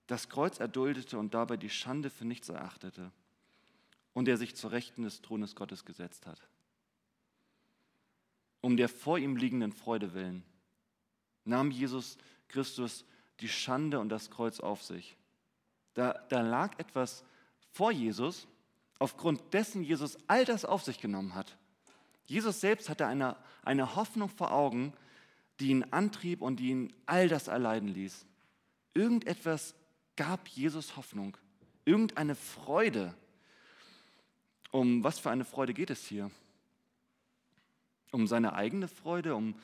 das 0.07 0.29
Kreuz 0.29 0.61
erduldete 0.61 1.19
und 1.19 1.35
dabei 1.35 1.57
die 1.57 1.71
Schande 1.71 2.11
für 2.11 2.25
nichts 2.25 2.49
erachtete 2.49 3.11
und 4.13 4.27
der 4.27 4.37
sich 4.37 4.55
zur 4.55 4.71
Rechten 4.71 5.03
des 5.03 5.23
Thrones 5.23 5.57
Gottes 5.57 5.85
gesetzt 5.85 6.27
hat. 6.27 6.41
Um 8.65 8.79
der 8.79 8.89
vor 8.89 9.19
ihm 9.19 9.37
liegenden 9.37 9.73
Freude 9.73 10.15
willen 10.15 10.43
nahm 11.45 11.71
Jesus 11.71 12.17
Christus 12.49 13.05
die 13.41 13.49
Schande 13.51 14.01
und 14.01 14.09
das 14.09 14.31
Kreuz 14.31 14.59
auf 14.59 14.83
sich. 14.83 15.19
Da, 15.93 16.15
da 16.31 16.41
lag 16.41 16.79
etwas 16.79 17.25
vor 17.73 17.93
Jesus, 17.93 18.49
aufgrund 18.99 19.53
dessen 19.53 19.85
Jesus 19.85 20.17
all 20.29 20.47
das 20.47 20.65
auf 20.65 20.83
sich 20.83 20.99
genommen 20.99 21.35
hat. 21.35 21.59
Jesus 22.25 22.63
selbst 22.63 22.89
hatte 22.89 23.07
eine, 23.07 23.37
eine 23.65 23.97
Hoffnung 23.97 24.31
vor 24.31 24.51
Augen, 24.51 24.95
die 25.61 25.69
ihn 25.69 25.85
antrieb 25.91 26.41
und 26.41 26.57
die 26.57 26.71
ihn 26.71 26.97
all 27.05 27.29
das 27.29 27.49
erleiden 27.49 27.89
ließ. 27.89 28.25
Irgendetwas 28.95 29.75
gab 30.17 30.49
Jesus 30.49 30.97
Hoffnung, 30.97 31.37
irgendeine 31.85 32.35
Freude. 32.35 33.13
Um 34.71 35.05
was 35.05 35.19
für 35.19 35.31
eine 35.31 35.45
Freude 35.45 35.75
geht 35.75 35.91
es 35.91 36.07
hier? 36.07 36.31
Um 38.15 38.29
seine 38.29 38.53
eigene 38.53 38.87
Freude, 38.87 39.35
um, 39.35 39.57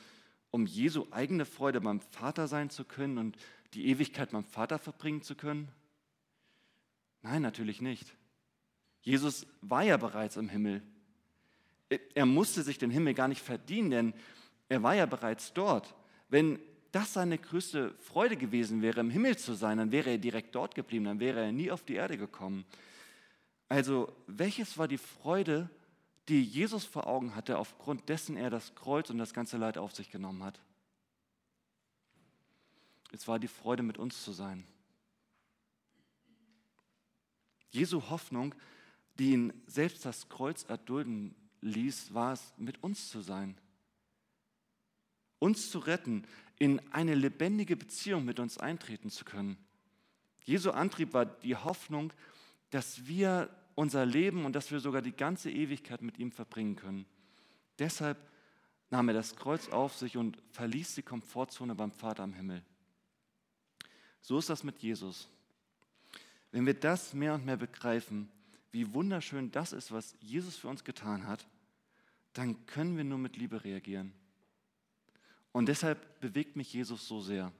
um 0.51 0.67
Jesu 0.67 1.07
eigene 1.13 1.45
Freude 1.45 1.81
beim 1.81 2.01
Vater 2.01 2.49
sein 2.49 2.69
zu 2.69 2.85
können 2.85 3.17
und 3.19 3.37
die 3.75 3.87
Ewigkeit 3.87 4.33
beim 4.33 4.45
Vater 4.45 4.81
verbringen 4.81 5.23
zu 5.23 5.37
können? 5.37 5.69
Nein, 7.23 7.43
natürlich 7.43 7.81
nicht. 7.81 8.13
Jesus 9.03 9.47
war 9.61 9.85
ja 9.85 9.97
bereits 9.97 10.37
im 10.37 10.49
Himmel. 10.49 10.83
Er 12.15 12.27
musste 12.27 12.65
sich 12.65 12.77
den 12.77 12.91
Himmel 12.91 13.15
gar 13.15 13.29
nicht 13.29 13.41
verdienen, 13.41 13.91
denn 13.91 14.15
er 14.69 14.83
war 14.83 14.97
ja 14.97 15.07
bereits 15.07 15.53
dort. 15.53 15.95
Wenn 16.29 16.59
das 16.91 17.13
seine 17.13 17.39
größte 17.39 17.95
Freude 17.99 18.37
gewesen 18.37 18.83
wäre, 18.83 18.99
im 18.99 19.11
Himmel 19.11 19.39
zu 19.39 19.55
sein, 19.55 19.79
dann 19.79 19.93
wäre 19.93 20.11
er 20.11 20.19
direkt 20.19 20.57
dort 20.57 20.75
geblieben, 20.75 21.05
dann 21.05 21.21
wäre 21.21 21.41
er 21.41 21.53
nie 21.53 21.71
auf 21.71 21.85
die 21.85 21.95
Erde 21.95 22.19
gekommen. 22.19 22.65
Also, 23.69 24.13
welches 24.27 24.77
war 24.77 24.89
die 24.89 24.99
Freude, 24.99 25.71
die 26.31 26.43
Jesus 26.43 26.85
vor 26.85 27.07
Augen 27.07 27.35
hatte, 27.35 27.59
aufgrund 27.59 28.09
dessen 28.09 28.37
er 28.37 28.51
das 28.51 28.75
Kreuz 28.75 29.11
und 29.11 29.19
das 29.19 29.35
ganze 29.35 29.57
Leid 29.57 29.77
auf 29.77 29.95
sich 29.95 30.11
genommen 30.11 30.43
hat? 30.43 30.61
Es 33.13 33.29
war 33.29 33.39
die 33.39 33.49
Freude, 33.49 33.83
mit 33.83 33.99
uns 33.99 34.23
zu 34.23 34.33
sein. 34.33 34.65
Jesu 37.71 38.03
Hoffnung, 38.09 38.55
die 39.19 39.33
ihn 39.33 39.53
selbst 39.67 40.05
das 40.05 40.29
Kreuz 40.29 40.65
erdulden 40.65 41.35
ließ, 41.61 42.15
war 42.15 42.33
es, 42.33 42.55
mit 42.57 42.83
uns 42.83 43.11
zu 43.11 43.21
sein 43.21 43.59
uns 45.41 45.71
zu 45.71 45.81
retten, 45.81 46.25
in 46.59 46.81
eine 46.93 47.17
lebendige 47.17 47.77
Beziehung 47.77 48.25
mit 48.25 48.39
uns 48.39 48.59
eintreten 48.59 49.11
zu 49.11 49.25
können. 49.25 49.57
Jesu 50.45 50.71
Antrieb 50.71 51.13
war 51.13 51.25
die 51.25 51.57
Hoffnung, 51.57 52.13
dass 52.71 53.07
wir 53.07 53.49
unser 53.75 54.05
Leben 54.07 54.45
und 54.45 54.55
dass 54.55 54.71
wir 54.71 54.81
sogar 54.81 55.03
die 55.03 55.13
ganze 55.13 55.51
Ewigkeit 55.51 56.03
mit 56.03 56.19
ihm 56.19 56.33
verbringen 56.33 56.77
können. 56.77 57.07
Deshalb 57.79 58.19
nahm 58.91 59.09
er 59.09 59.15
das 59.15 59.37
Kreuz 59.37 59.69
auf 59.69 59.97
sich 59.97 60.17
und 60.17 60.37
verließ 60.51 60.97
die 60.97 61.03
Komfortzone 61.03 61.75
beim 61.75 61.93
Vater 61.93 62.25
im 62.25 62.35
Himmel. 62.35 62.63
So 64.21 64.39
ist 64.39 64.51
das 64.51 64.65
mit 64.65 64.81
Jesus. 64.81 65.29
Wenn 66.53 66.67
wir 66.67 66.75
das 66.75 67.15
mehr 67.15 67.35
und 67.35 67.47
mehr 67.47 67.57
begreifen, 67.57 68.29
wie 68.73 68.93
wunderschön 68.93 69.51
das 69.51 69.73
ist, 69.73 69.93
was 69.93 70.17
Jesus 70.21 70.57
für 70.57 70.69
uns 70.69 70.85
getan 70.85 71.27
hat, 71.27 71.47
dann 72.33 72.67
können 72.67 72.97
wir 72.97 73.05
nur 73.05 73.19
mit 73.19 73.37
Liebe 73.37 73.65
reagieren. 73.65 74.13
Und 75.53 75.67
deshalb 75.67 76.21
bewegt 76.21 76.57
mich 76.57 76.73
Jesus 76.73 77.09
so 77.09 77.21
sehr. 77.21 77.53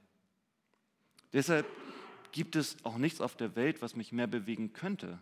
Deshalb 1.33 1.65
gibt 2.31 2.55
es 2.55 2.77
auch 2.85 2.97
nichts 2.97 3.19
auf 3.19 3.35
der 3.35 3.55
Welt, 3.55 3.81
was 3.81 3.95
mich 3.95 4.11
mehr 4.11 4.27
bewegen 4.27 4.73
könnte. 4.73 5.19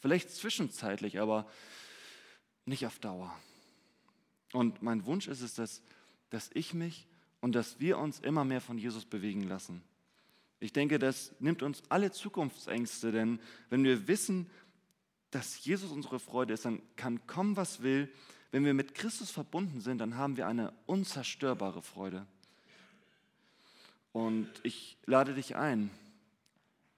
Vielleicht 0.00 0.30
zwischenzeitlich, 0.30 1.20
aber 1.20 1.48
nicht 2.66 2.86
auf 2.86 2.98
Dauer. 2.98 3.34
Und 4.52 4.82
mein 4.82 5.04
Wunsch 5.04 5.26
ist 5.28 5.40
es, 5.40 5.54
dass, 5.54 5.82
dass 6.30 6.50
ich 6.54 6.74
mich 6.74 7.06
und 7.40 7.54
dass 7.54 7.80
wir 7.80 7.98
uns 7.98 8.20
immer 8.20 8.44
mehr 8.44 8.60
von 8.60 8.78
Jesus 8.78 9.04
bewegen 9.04 9.42
lassen. 9.42 9.82
Ich 10.60 10.72
denke, 10.72 10.98
das 10.98 11.34
nimmt 11.40 11.62
uns 11.62 11.82
alle 11.88 12.10
Zukunftsängste, 12.12 13.12
denn 13.12 13.40
wenn 13.68 13.84
wir 13.84 14.08
wissen, 14.08 14.48
dass 15.30 15.64
Jesus 15.64 15.90
unsere 15.90 16.20
Freude 16.20 16.54
ist, 16.54 16.64
dann 16.64 16.80
kann 16.96 17.26
kommen, 17.26 17.56
was 17.56 17.82
will. 17.82 18.10
Wenn 18.52 18.64
wir 18.64 18.72
mit 18.72 18.94
Christus 18.94 19.30
verbunden 19.30 19.80
sind, 19.80 19.98
dann 19.98 20.16
haben 20.16 20.36
wir 20.36 20.46
eine 20.46 20.72
unzerstörbare 20.86 21.82
Freude. 21.82 22.26
Und 24.12 24.48
ich 24.62 24.96
lade 25.06 25.34
dich 25.34 25.56
ein, 25.56 25.90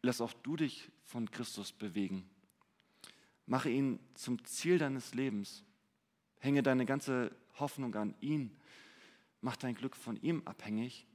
lass 0.02 0.20
auch 0.20 0.34
du 0.34 0.56
dich 0.56 0.90
von 1.02 1.30
Christus 1.30 1.72
bewegen. 1.72 2.28
Mache 3.46 3.70
ihn 3.70 4.00
zum 4.14 4.44
Ziel 4.44 4.78
deines 4.78 5.14
Lebens. 5.14 5.64
Hänge 6.38 6.62
deine 6.62 6.84
ganze 6.84 7.34
Hoffnung 7.58 7.94
an 7.94 8.14
ihn. 8.20 8.56
Mach 9.40 9.56
dein 9.56 9.74
Glück 9.74 9.96
von 9.96 10.16
ihm 10.20 10.42
abhängig 10.44 11.06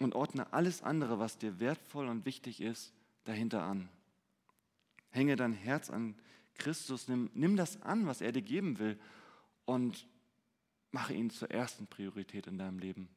und 0.00 0.14
ordne 0.14 0.52
alles 0.52 0.82
andere, 0.82 1.18
was 1.18 1.38
dir 1.38 1.58
wertvoll 1.60 2.06
und 2.08 2.24
wichtig 2.24 2.60
ist, 2.60 2.92
dahinter 3.24 3.62
an. 3.64 3.88
Hänge 5.10 5.36
dein 5.36 5.52
Herz 5.52 5.90
an 5.90 6.14
Christus, 6.54 7.08
nimm, 7.08 7.30
nimm 7.34 7.56
das 7.56 7.82
an, 7.82 8.06
was 8.06 8.20
er 8.20 8.32
dir 8.32 8.42
geben 8.42 8.78
will 8.78 8.98
und 9.64 10.06
mache 10.90 11.14
ihn 11.14 11.30
zur 11.30 11.50
ersten 11.50 11.86
Priorität 11.86 12.46
in 12.46 12.58
deinem 12.58 12.78
Leben. 12.78 13.08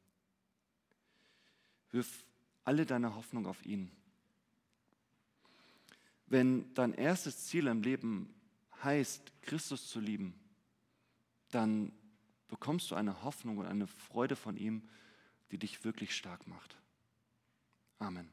Wirf 1.90 2.24
alle 2.64 2.86
deine 2.86 3.14
Hoffnung 3.14 3.46
auf 3.46 3.64
ihn. 3.66 3.90
Wenn 6.32 6.72
dein 6.72 6.94
erstes 6.94 7.44
Ziel 7.44 7.66
im 7.66 7.82
Leben 7.82 8.34
heißt, 8.82 9.42
Christus 9.42 9.90
zu 9.90 10.00
lieben, 10.00 10.32
dann 11.50 11.92
bekommst 12.48 12.90
du 12.90 12.94
eine 12.94 13.22
Hoffnung 13.22 13.58
und 13.58 13.66
eine 13.66 13.86
Freude 13.86 14.34
von 14.34 14.56
ihm, 14.56 14.88
die 15.50 15.58
dich 15.58 15.84
wirklich 15.84 16.16
stark 16.16 16.46
macht. 16.46 16.78
Amen. 17.98 18.30